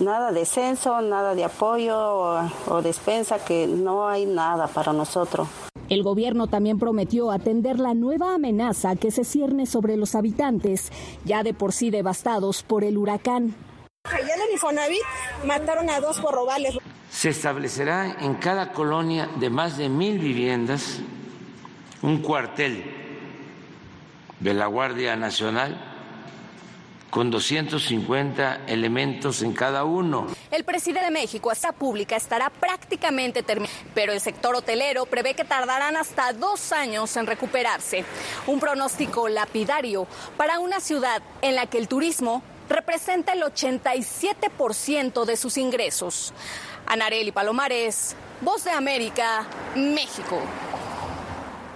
Nada 0.00 0.32
de 0.32 0.44
censo, 0.44 1.00
nada 1.00 1.34
de 1.34 1.44
apoyo 1.44 1.96
o, 1.96 2.50
o, 2.66 2.82
despensa, 2.82 3.44
que 3.44 3.66
no 3.66 4.06
hay 4.06 4.26
nada 4.26 4.66
para 4.66 4.92
nosotros. 4.92 5.48
El 5.88 6.02
gobierno 6.02 6.46
también 6.46 6.78
prometió 6.78 7.30
atender 7.30 7.78
la 7.78 7.94
nueva 7.94 8.34
amenaza 8.34 8.96
que 8.96 9.10
se 9.10 9.24
cierne 9.24 9.64
sobre 9.64 9.96
los 9.96 10.14
habitantes, 10.14 10.92
ya 11.24 11.42
de 11.42 11.54
por 11.54 11.72
sí 11.72 11.90
devastados 11.90 12.62
por 12.62 12.84
el 12.84 12.98
huracán. 12.98 13.54
Allá 14.04 14.34
en 14.34 14.40
el 14.42 14.52
Infonavit 14.52 15.02
mataron 15.46 15.88
a 15.88 16.00
dos 16.00 16.20
por 16.20 16.34
robarles. 16.34 16.76
Se 17.10 17.30
establecerá 17.30 18.18
en 18.20 18.34
cada 18.34 18.72
colonia 18.72 19.30
de 19.40 19.48
más 19.48 19.78
de 19.78 19.88
mil 19.88 20.18
viviendas 20.18 21.00
un 22.02 22.18
cuartel 22.18 22.97
de 24.40 24.54
la 24.54 24.66
Guardia 24.66 25.16
Nacional 25.16 25.76
con 27.10 27.30
250 27.30 28.66
elementos 28.66 29.42
en 29.42 29.52
cada 29.52 29.84
uno. 29.84 30.26
El 30.50 30.64
presidente 30.64 31.06
de 31.06 31.10
México, 31.10 31.50
esta 31.50 31.72
pública, 31.72 32.16
estará 32.16 32.50
prácticamente 32.50 33.42
terminada, 33.42 33.74
pero 33.94 34.12
el 34.12 34.20
sector 34.20 34.54
hotelero 34.54 35.06
prevé 35.06 35.34
que 35.34 35.44
tardarán 35.44 35.96
hasta 35.96 36.32
dos 36.32 36.72
años 36.72 37.16
en 37.16 37.26
recuperarse. 37.26 38.04
Un 38.46 38.60
pronóstico 38.60 39.28
lapidario 39.28 40.06
para 40.36 40.58
una 40.60 40.80
ciudad 40.80 41.22
en 41.42 41.54
la 41.54 41.66
que 41.66 41.78
el 41.78 41.88
turismo 41.88 42.42
representa 42.68 43.32
el 43.32 43.42
87% 43.42 45.24
de 45.24 45.36
sus 45.36 45.56
ingresos. 45.56 46.34
Anareli 46.86 47.32
Palomares, 47.32 48.16
Voz 48.40 48.64
de 48.64 48.70
América, 48.70 49.46
México. 49.74 50.40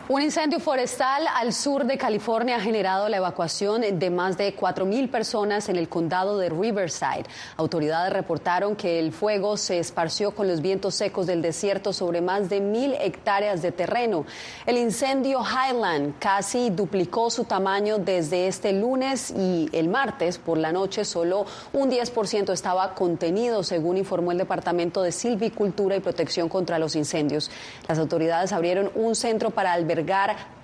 Un 0.09 0.21
incendio 0.21 0.59
forestal 0.59 1.29
al 1.33 1.53
sur 1.53 1.85
de 1.85 1.97
California 1.97 2.57
ha 2.57 2.61
generado 2.61 3.09
la 3.09 3.19
evacuación 3.19 3.83
de 4.01 4.11
más 4.11 4.37
de 4.37 4.55
4.000 4.55 5.09
personas 5.09 5.69
en 5.69 5.77
el 5.77 5.89
condado 5.89 6.39
de 6.39 6.49
Riverside. 6.49 7.25
Autoridades 7.57 8.13
reportaron 8.13 8.75
que 8.75 8.99
el 8.99 9.13
fuego 9.13 9.57
se 9.57 9.79
esparció 9.79 10.33
con 10.33 10.49
los 10.49 10.61
vientos 10.61 10.97
secos 10.97 11.29
del 11.29 11.41
desierto 11.41 11.93
sobre 11.93 12.21
más 12.21 12.51
de 12.51 12.61
mil 12.61 12.95
hectáreas 12.95 13.63
de 13.63 13.71
terreno. 13.71 14.27
El 14.67 14.77
incendio 14.77 15.41
Highland 15.41 16.19
casi 16.19 16.71
duplicó 16.71 17.31
su 17.31 17.45
tamaño 17.45 17.99
desde 17.99 18.49
este 18.49 18.73
lunes 18.73 19.31
y 19.31 19.71
el 19.73 19.89
martes 19.89 20.37
por 20.37 20.59
la 20.59 20.73
noche 20.73 21.05
solo 21.05 21.47
un 21.73 21.91
10% 21.91 22.53
estaba 22.53 22.95
contenido, 22.95 23.63
según 23.63 23.97
informó 23.97 24.33
el 24.33 24.39
Departamento 24.39 25.01
de 25.01 25.13
Silvicultura 25.13 25.95
y 25.95 26.01
Protección 26.01 26.49
contra 26.49 26.81
los 26.81 26.97
Incendios. 26.97 27.53
Las 27.87 28.01
autoridades 28.01 28.53
abrieron 28.53 28.91
un 28.97 29.15
centro 29.15 29.51
para 29.51 29.73
albergar 29.73 30.02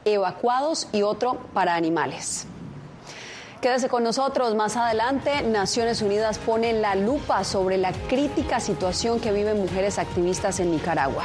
evacuados 0.04 0.88
y 0.92 1.02
otro 1.02 1.38
para 1.54 1.74
animales. 1.74 2.46
Quédese 3.60 3.88
con 3.88 4.04
nosotros. 4.04 4.54
Más 4.54 4.76
adelante, 4.76 5.42
Naciones 5.42 6.00
Unidas 6.00 6.38
pone 6.38 6.72
la 6.72 6.94
lupa 6.94 7.42
sobre 7.42 7.76
la 7.76 7.92
crítica 7.92 8.60
situación 8.60 9.18
que 9.20 9.32
viven 9.32 9.60
mujeres 9.60 9.98
activistas 9.98 10.60
en 10.60 10.70
Nicaragua. 10.70 11.24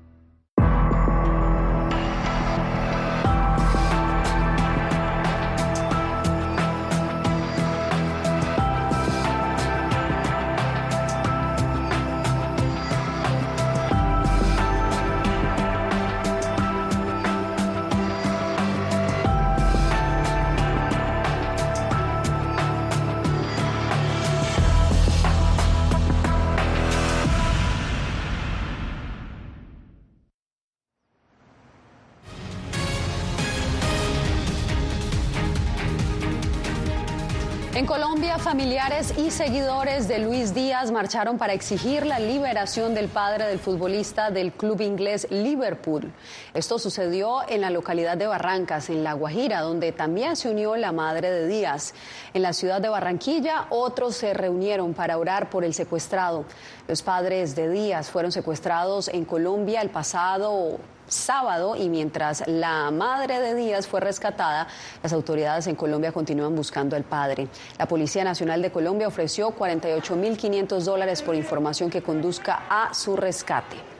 Colombia, 37.91 38.37
familiares 38.39 39.13
y 39.17 39.31
seguidores 39.31 40.07
de 40.07 40.19
Luis 40.19 40.53
Díaz 40.53 40.91
marcharon 40.91 41.37
para 41.37 41.51
exigir 41.51 42.05
la 42.05 42.19
liberación 42.19 42.95
del 42.95 43.09
padre 43.09 43.47
del 43.47 43.59
futbolista 43.59 44.31
del 44.31 44.53
club 44.53 44.79
inglés 44.79 45.27
Liverpool. 45.29 46.09
Esto 46.53 46.79
sucedió 46.79 47.41
en 47.49 47.59
la 47.59 47.69
localidad 47.69 48.15
de 48.15 48.27
Barrancas, 48.27 48.89
en 48.89 49.03
La 49.03 49.11
Guajira, 49.11 49.59
donde 49.59 49.91
también 49.91 50.37
se 50.37 50.49
unió 50.49 50.77
la 50.77 50.93
madre 50.93 51.31
de 51.31 51.47
Díaz. 51.49 51.93
En 52.33 52.43
la 52.43 52.53
ciudad 52.53 52.79
de 52.79 52.87
Barranquilla, 52.87 53.65
otros 53.71 54.15
se 54.15 54.33
reunieron 54.33 54.93
para 54.93 55.17
orar 55.17 55.49
por 55.49 55.65
el 55.65 55.73
secuestrado. 55.73 56.45
Los 56.87 57.01
padres 57.01 57.57
de 57.57 57.69
Díaz 57.69 58.09
fueron 58.09 58.31
secuestrados 58.31 59.09
en 59.09 59.25
Colombia 59.25 59.81
el 59.81 59.89
pasado 59.89 60.79
sábado 61.11 61.75
y 61.75 61.89
mientras 61.89 62.43
la 62.47 62.89
madre 62.91 63.39
de 63.39 63.55
Díaz 63.55 63.87
fue 63.87 63.99
rescatada, 63.99 64.67
las 65.03 65.13
autoridades 65.13 65.67
en 65.67 65.75
Colombia 65.75 66.11
continúan 66.11 66.55
buscando 66.55 66.95
al 66.95 67.03
padre. 67.03 67.47
La 67.77 67.87
Policía 67.87 68.23
Nacional 68.23 68.61
de 68.61 68.71
Colombia 68.71 69.07
ofreció 69.07 69.55
48.500 69.55 70.79
dólares 70.81 71.21
por 71.21 71.35
información 71.35 71.89
que 71.89 72.01
conduzca 72.01 72.63
a 72.69 72.93
su 72.93 73.15
rescate. 73.15 73.90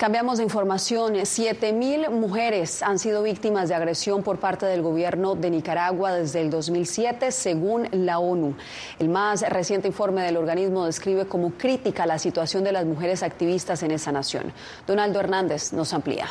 Cambiamos 0.00 0.38
de 0.38 0.44
información. 0.44 1.14
Siete 1.26 1.74
mil 1.74 2.08
mujeres 2.08 2.82
han 2.82 2.98
sido 2.98 3.22
víctimas 3.22 3.68
de 3.68 3.74
agresión 3.74 4.22
por 4.22 4.38
parte 4.38 4.64
del 4.64 4.80
gobierno 4.80 5.34
de 5.34 5.50
Nicaragua 5.50 6.14
desde 6.14 6.40
el 6.40 6.48
2007, 6.48 7.30
según 7.30 7.86
la 7.92 8.18
ONU. 8.18 8.56
El 8.98 9.10
más 9.10 9.42
reciente 9.42 9.88
informe 9.88 10.22
del 10.22 10.38
organismo 10.38 10.86
describe 10.86 11.26
como 11.26 11.50
crítica 11.50 12.06
la 12.06 12.18
situación 12.18 12.64
de 12.64 12.72
las 12.72 12.86
mujeres 12.86 13.22
activistas 13.22 13.82
en 13.82 13.90
esa 13.90 14.10
nación. 14.10 14.54
Donaldo 14.86 15.20
Hernández 15.20 15.74
nos 15.74 15.92
amplía. 15.92 16.28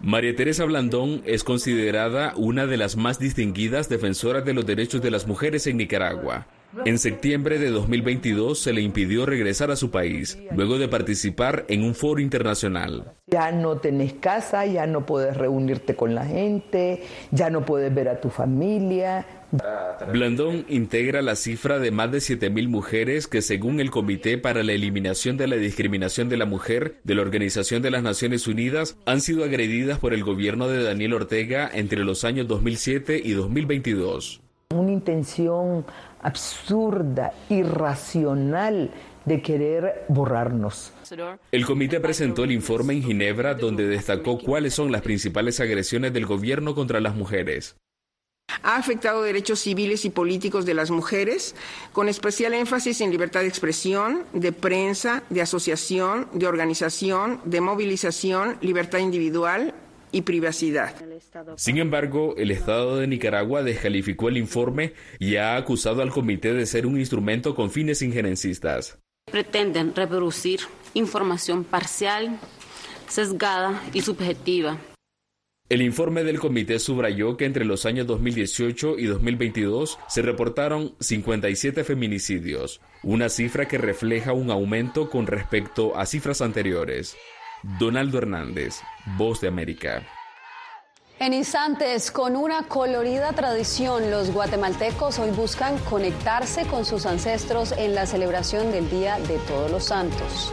María 0.00 0.36
Teresa 0.36 0.66
Blandón 0.66 1.22
es 1.26 1.42
considerada 1.42 2.32
una 2.36 2.66
de 2.66 2.76
las 2.76 2.96
más 2.96 3.18
distinguidas 3.18 3.88
defensoras 3.88 4.44
de 4.44 4.54
los 4.54 4.64
derechos 4.64 5.02
de 5.02 5.10
las 5.10 5.26
mujeres 5.26 5.66
en 5.66 5.78
Nicaragua. 5.78 6.46
En 6.84 6.98
septiembre 6.98 7.58
de 7.58 7.70
2022 7.70 8.58
se 8.58 8.72
le 8.72 8.82
impidió 8.82 9.24
regresar 9.24 9.70
a 9.70 9.76
su 9.76 9.90
país, 9.90 10.38
luego 10.54 10.78
de 10.78 10.88
participar 10.88 11.64
en 11.68 11.82
un 11.82 11.94
foro 11.94 12.20
internacional. 12.20 13.12
Ya 13.26 13.52
no 13.52 13.78
tenés 13.78 14.12
casa, 14.14 14.66
ya 14.66 14.86
no 14.86 15.06
puedes 15.06 15.36
reunirte 15.36 15.96
con 15.96 16.14
la 16.14 16.26
gente, 16.26 17.02
ya 17.30 17.48
no 17.48 17.64
puedes 17.64 17.94
ver 17.94 18.08
a 18.08 18.20
tu 18.20 18.28
familia. 18.28 19.26
Blandón 20.12 20.66
integra 20.68 21.22
la 21.22 21.34
cifra 21.34 21.78
de 21.78 21.90
más 21.90 22.12
de 22.12 22.18
7.000 22.18 22.68
mujeres 22.68 23.26
que 23.26 23.40
según 23.40 23.80
el 23.80 23.90
Comité 23.90 24.36
para 24.36 24.62
la 24.62 24.72
Eliminación 24.72 25.38
de 25.38 25.46
la 25.46 25.56
Discriminación 25.56 26.28
de 26.28 26.36
la 26.36 26.44
Mujer 26.44 27.00
de 27.02 27.14
la 27.14 27.22
Organización 27.22 27.80
de 27.80 27.90
las 27.90 28.02
Naciones 28.02 28.46
Unidas 28.46 28.98
han 29.06 29.22
sido 29.22 29.44
agredidas 29.44 29.98
por 29.98 30.12
el 30.12 30.22
gobierno 30.22 30.68
de 30.68 30.82
Daniel 30.82 31.14
Ortega 31.14 31.70
entre 31.72 32.04
los 32.04 32.24
años 32.24 32.46
2007 32.46 33.22
y 33.24 33.32
2022. 33.32 34.42
Una 34.74 34.92
intención 34.92 35.86
absurda, 36.22 37.32
irracional 37.48 38.90
de 39.24 39.42
querer 39.42 40.04
borrarnos. 40.08 40.92
El 41.52 41.66
comité 41.66 42.00
presentó 42.00 42.44
el 42.44 42.52
informe 42.52 42.94
en 42.94 43.02
Ginebra 43.02 43.54
donde 43.54 43.86
destacó 43.86 44.38
cuáles 44.38 44.74
son 44.74 44.90
las 44.90 45.02
principales 45.02 45.60
agresiones 45.60 46.12
del 46.12 46.26
gobierno 46.26 46.74
contra 46.74 47.00
las 47.00 47.14
mujeres. 47.14 47.76
Ha 48.62 48.76
afectado 48.76 49.22
derechos 49.22 49.60
civiles 49.60 50.06
y 50.06 50.10
políticos 50.10 50.64
de 50.64 50.72
las 50.72 50.90
mujeres, 50.90 51.54
con 51.92 52.08
especial 52.08 52.54
énfasis 52.54 53.02
en 53.02 53.10
libertad 53.10 53.40
de 53.40 53.48
expresión, 53.48 54.24
de 54.32 54.52
prensa, 54.52 55.22
de 55.28 55.42
asociación, 55.42 56.28
de 56.32 56.46
organización, 56.46 57.40
de 57.44 57.60
movilización, 57.60 58.56
libertad 58.62 59.00
individual, 59.00 59.74
y 60.12 60.22
privacidad. 60.22 60.94
Sin 61.56 61.78
embargo, 61.78 62.34
el 62.36 62.50
Estado 62.50 62.96
de 62.98 63.06
Nicaragua 63.06 63.62
descalificó 63.62 64.28
el 64.28 64.36
informe 64.36 64.94
y 65.18 65.36
ha 65.36 65.56
acusado 65.56 66.02
al 66.02 66.10
comité 66.10 66.54
de 66.54 66.66
ser 66.66 66.86
un 66.86 66.98
instrumento 66.98 67.54
con 67.54 67.70
fines 67.70 68.02
injerencistas. 68.02 68.98
Pretenden 69.30 69.94
reproducir 69.94 70.60
información 70.94 71.64
parcial, 71.64 72.38
sesgada 73.08 73.82
y 73.92 74.00
subjetiva 74.00 74.78
el 75.70 75.82
informe 75.82 76.24
del 76.24 76.40
comité 76.40 76.78
subrayó 76.78 77.36
que 77.36 77.44
entre 77.44 77.66
los 77.66 77.84
años 77.84 78.06
2018 78.06 78.98
y 78.98 79.04
2022 79.04 79.98
se 80.08 80.22
reportaron 80.22 80.94
57 80.98 81.84
feminicidios, 81.84 82.80
una 83.02 83.28
cifra 83.28 83.68
que 83.68 83.76
refleja 83.76 84.32
un 84.32 84.50
aumento 84.50 85.10
con 85.10 85.26
respecto 85.26 85.94
a 85.94 86.06
cifras 86.06 86.40
anteriores. 86.40 87.18
Donaldo 87.62 88.18
Hernández, 88.18 88.80
Voz 89.16 89.40
de 89.40 89.48
América. 89.48 90.02
En 91.18 91.34
instantes, 91.34 92.12
con 92.12 92.36
una 92.36 92.62
colorida 92.68 93.32
tradición, 93.32 94.08
los 94.10 94.32
guatemaltecos 94.32 95.18
hoy 95.18 95.30
buscan 95.30 95.76
conectarse 95.78 96.64
con 96.66 96.84
sus 96.84 97.06
ancestros 97.06 97.72
en 97.72 97.96
la 97.96 98.06
celebración 98.06 98.70
del 98.70 98.88
Día 98.88 99.18
de 99.18 99.38
Todos 99.38 99.70
los 99.70 99.84
Santos. 99.84 100.52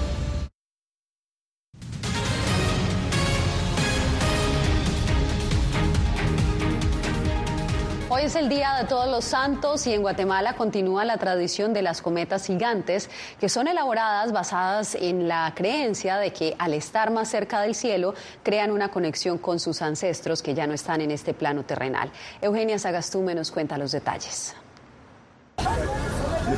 Es 8.31 8.37
el 8.37 8.47
Día 8.47 8.75
de 8.79 8.85
Todos 8.85 9.09
los 9.09 9.25
Santos 9.25 9.85
y 9.87 9.93
en 9.93 10.03
Guatemala 10.03 10.53
continúa 10.53 11.03
la 11.03 11.17
tradición 11.17 11.73
de 11.73 11.81
las 11.81 12.01
cometas 12.01 12.45
gigantes, 12.45 13.09
que 13.41 13.49
son 13.49 13.67
elaboradas 13.67 14.31
basadas 14.31 14.95
en 14.95 15.27
la 15.27 15.51
creencia 15.53 16.15
de 16.15 16.31
que 16.31 16.55
al 16.57 16.73
estar 16.73 17.11
más 17.11 17.27
cerca 17.27 17.59
del 17.59 17.75
cielo 17.75 18.13
crean 18.41 18.71
una 18.71 18.87
conexión 18.87 19.37
con 19.37 19.59
sus 19.59 19.81
ancestros 19.81 20.41
que 20.41 20.53
ya 20.53 20.65
no 20.65 20.73
están 20.73 21.01
en 21.01 21.11
este 21.11 21.33
plano 21.33 21.63
terrenal. 21.63 22.09
Eugenia 22.41 22.79
Sagastume 22.79 23.35
nos 23.35 23.51
cuenta 23.51 23.77
los 23.77 23.91
detalles. 23.91 24.55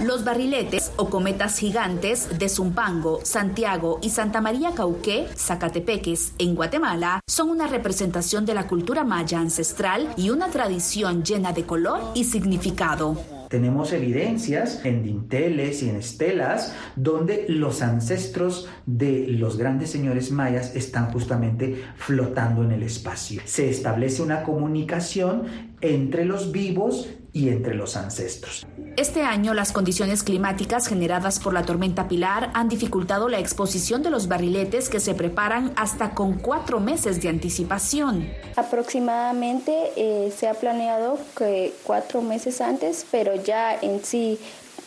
Los 0.03 0.23
barriletes 0.23 0.91
o 0.97 1.09
cometas 1.09 1.57
gigantes 1.59 2.37
de 2.37 2.49
Zumpango, 2.49 3.21
Santiago 3.23 3.99
y 4.01 4.09
Santa 4.09 4.41
María 4.41 4.71
Cauqué, 4.71 5.27
Zacatepeques, 5.37 6.33
en 6.39 6.55
Guatemala, 6.55 7.19
son 7.27 7.49
una 7.49 7.67
representación 7.67 8.45
de 8.45 8.55
la 8.55 8.67
cultura 8.67 9.03
maya 9.03 9.39
ancestral 9.39 10.13
y 10.17 10.29
una 10.29 10.49
tradición 10.49 11.23
llena 11.23 11.53
de 11.53 11.63
color 11.63 11.99
y 12.15 12.23
significado. 12.23 13.17
Tenemos 13.53 13.93
evidencias 13.93 14.83
en 14.83 15.03
dinteles 15.03 15.83
y 15.83 15.89
en 15.89 15.97
estelas 15.97 16.73
donde 16.95 17.45
los 17.47 17.83
ancestros 17.83 18.67
de 18.85 19.27
los 19.27 19.57
grandes 19.57 19.91
señores 19.91 20.31
mayas 20.31 20.75
están 20.75 21.11
justamente 21.11 21.83
flotando 21.95 22.63
en 22.63 22.71
el 22.71 22.83
espacio. 22.83 23.41
Se 23.45 23.69
establece 23.69 24.21
una 24.21 24.43
comunicación 24.43 25.43
entre 25.81 26.25
los 26.25 26.51
vivos 26.51 27.09
y 27.33 27.49
entre 27.49 27.73
los 27.73 27.97
ancestros. 27.97 28.65
Este 28.95 29.23
año 29.23 29.55
las 29.55 29.71
condiciones 29.71 30.21
climáticas 30.21 30.87
generadas 30.87 31.39
por 31.39 31.53
la 31.53 31.63
tormenta 31.63 32.07
Pilar 32.07 32.51
han 32.53 32.69
dificultado 32.69 33.27
la 33.27 33.39
exposición 33.39 34.03
de 34.03 34.11
los 34.11 34.27
barriletes 34.27 34.87
que 34.87 34.99
se 34.99 35.15
preparan 35.15 35.73
hasta 35.75 36.11
con 36.11 36.33
cuatro 36.33 36.79
meses 36.79 37.21
de 37.21 37.29
anticipación. 37.29 38.29
Aproximadamente 38.55 39.73
eh, 39.95 40.31
se 40.35 40.47
ha 40.47 40.53
planeado 40.53 41.17
que 41.35 41.73
cuatro 41.83 42.21
meses 42.21 42.61
antes, 42.61 43.05
pero 43.09 43.33
ya 43.43 43.75
en 43.81 44.03
sí 44.03 44.37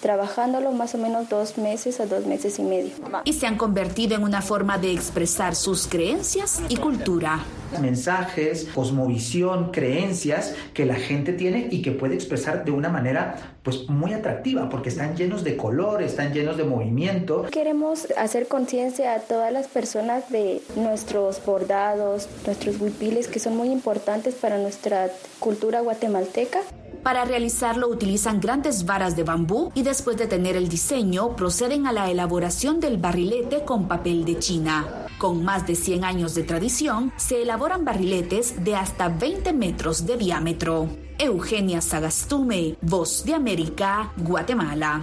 trabajándolo 0.06 0.70
más 0.70 0.94
o 0.94 0.98
menos 0.98 1.28
dos 1.28 1.58
meses 1.58 1.98
a 1.98 2.06
dos 2.06 2.26
meses 2.26 2.60
y 2.60 2.62
medio. 2.62 2.92
Y 3.24 3.32
se 3.32 3.48
han 3.48 3.56
convertido 3.56 4.14
en 4.14 4.22
una 4.22 4.40
forma 4.40 4.78
de 4.78 4.92
expresar 4.92 5.56
sus 5.56 5.88
creencias 5.88 6.62
y 6.68 6.76
cultura. 6.76 7.40
Mensajes, 7.80 8.68
cosmovisión, 8.72 9.72
creencias 9.72 10.54
que 10.74 10.86
la 10.86 10.94
gente 10.94 11.32
tiene 11.32 11.66
y 11.72 11.82
que 11.82 11.90
puede 11.90 12.14
expresar 12.14 12.64
de 12.64 12.70
una 12.70 12.88
manera 12.88 13.56
pues 13.64 13.88
muy 13.88 14.12
atractiva 14.12 14.68
porque 14.68 14.90
están 14.90 15.16
llenos 15.16 15.42
de 15.42 15.56
color, 15.56 16.00
están 16.00 16.32
llenos 16.32 16.56
de 16.56 16.62
movimiento. 16.62 17.42
Queremos 17.50 18.06
hacer 18.16 18.46
conciencia 18.46 19.12
a 19.14 19.18
todas 19.18 19.52
las 19.52 19.66
personas 19.66 20.30
de 20.30 20.62
nuestros 20.76 21.44
bordados, 21.44 22.28
nuestros 22.46 22.80
huipiles 22.80 23.26
que 23.26 23.40
son 23.40 23.56
muy 23.56 23.70
importantes 23.70 24.36
para 24.36 24.56
nuestra 24.56 25.10
cultura 25.40 25.80
guatemalteca. 25.80 26.60
Para 27.06 27.24
realizarlo 27.24 27.86
utilizan 27.86 28.40
grandes 28.40 28.84
varas 28.84 29.14
de 29.14 29.22
bambú 29.22 29.70
y 29.76 29.84
después 29.84 30.16
de 30.16 30.26
tener 30.26 30.56
el 30.56 30.68
diseño 30.68 31.36
proceden 31.36 31.86
a 31.86 31.92
la 31.92 32.10
elaboración 32.10 32.80
del 32.80 32.96
barrilete 32.96 33.62
con 33.62 33.86
papel 33.86 34.24
de 34.24 34.40
China. 34.40 35.06
Con 35.16 35.44
más 35.44 35.68
de 35.68 35.76
100 35.76 36.02
años 36.02 36.34
de 36.34 36.42
tradición, 36.42 37.12
se 37.16 37.42
elaboran 37.42 37.84
barriletes 37.84 38.64
de 38.64 38.74
hasta 38.74 39.08
20 39.08 39.52
metros 39.52 40.04
de 40.04 40.16
diámetro. 40.16 40.88
Eugenia 41.16 41.80
Sagastume, 41.80 42.76
Voz 42.80 43.24
de 43.24 43.34
América, 43.34 44.12
Guatemala. 44.16 45.02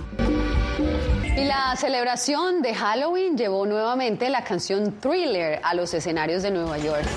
Y 1.38 1.46
la 1.46 1.74
celebración 1.78 2.62
de 2.62 2.76
Halloween 2.76 3.38
llevó 3.38 3.66
nuevamente 3.66 4.30
la 4.30 4.44
canción 4.44 5.00
Thriller 5.00 5.62
a 5.64 5.74
los 5.74 5.94
escenarios 5.94 6.44
de 6.44 6.52
Nueva 6.52 6.78
York. 6.80 7.08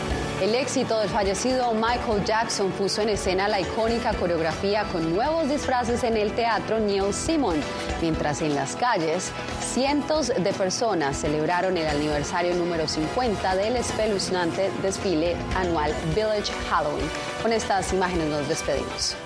El 0.41 0.55
éxito 0.55 1.01
del 1.01 1.09
fallecido 1.09 1.73
Michael 1.73 2.23
Jackson 2.27 2.71
puso 2.73 3.01
en 3.01 3.09
escena 3.09 3.49
la 3.49 3.59
icónica 3.59 4.13
coreografía 4.13 4.85
con 4.93 5.15
nuevos 5.15 5.49
disfraces 5.49 6.05
en 6.05 6.15
el 6.15 6.33
teatro 6.35 6.79
Neil 6.79 7.15
Simon, 7.15 7.59
mientras 8.03 8.43
en 8.43 8.55
las 8.55 8.77
calles 8.77 9.33
cientos 9.61 10.29
de 10.29 10.53
personas 10.53 11.17
celebraron 11.17 11.79
el 11.79 11.87
aniversario 11.87 12.55
número 12.55 12.87
50 12.87 13.57
del 13.57 13.77
espeluznante 13.77 14.71
desfile 14.83 15.37
anual 15.57 15.95
Village 16.15 16.53
Halloween. 16.69 17.09
Con 17.41 17.55
estas 17.55 17.95
imágenes 17.95 18.29
nos 18.29 18.47
despedimos. 18.47 19.17